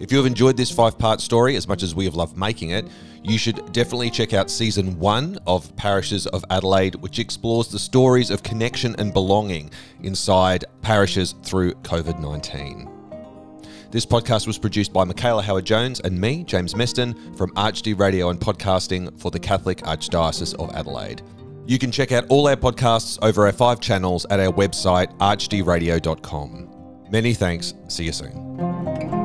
If 0.00 0.12
you 0.12 0.18
have 0.18 0.26
enjoyed 0.26 0.58
this 0.58 0.70
five 0.70 0.98
part 0.98 1.22
story 1.22 1.56
as 1.56 1.66
much 1.66 1.82
as 1.82 1.94
we 1.94 2.04
have 2.04 2.14
loved 2.14 2.36
making 2.36 2.72
it, 2.72 2.88
you 3.24 3.38
should 3.38 3.72
definitely 3.72 4.10
check 4.10 4.34
out 4.34 4.50
season 4.50 4.98
one 4.98 5.38
of 5.46 5.74
Parishes 5.76 6.26
of 6.26 6.44
Adelaide, 6.50 6.96
which 6.96 7.18
explores 7.18 7.68
the 7.68 7.78
stories 7.78 8.28
of 8.28 8.42
connection 8.42 8.94
and 8.98 9.14
belonging 9.14 9.70
inside 10.02 10.66
parishes 10.82 11.34
through 11.42 11.72
COVID 11.72 12.20
19. 12.20 12.97
This 13.90 14.04
podcast 14.04 14.46
was 14.46 14.58
produced 14.58 14.92
by 14.92 15.04
Michaela 15.04 15.42
Howard 15.42 15.64
Jones 15.64 16.00
and 16.00 16.20
me, 16.20 16.44
James 16.44 16.74
Meston, 16.74 17.36
from 17.38 17.50
ArchD 17.52 17.98
Radio 17.98 18.28
and 18.28 18.38
Podcasting 18.38 19.18
for 19.18 19.30
the 19.30 19.38
Catholic 19.40 19.78
Archdiocese 19.78 20.54
of 20.56 20.74
Adelaide. 20.74 21.22
You 21.66 21.78
can 21.78 21.90
check 21.90 22.12
out 22.12 22.26
all 22.28 22.48
our 22.48 22.56
podcasts 22.56 23.18
over 23.22 23.46
our 23.46 23.52
five 23.52 23.80
channels 23.80 24.26
at 24.28 24.40
our 24.40 24.52
website, 24.52 25.16
archdradio.com. 25.18 26.68
Many 27.10 27.32
thanks. 27.32 27.72
See 27.88 28.04
you 28.04 28.12
soon. 28.12 29.17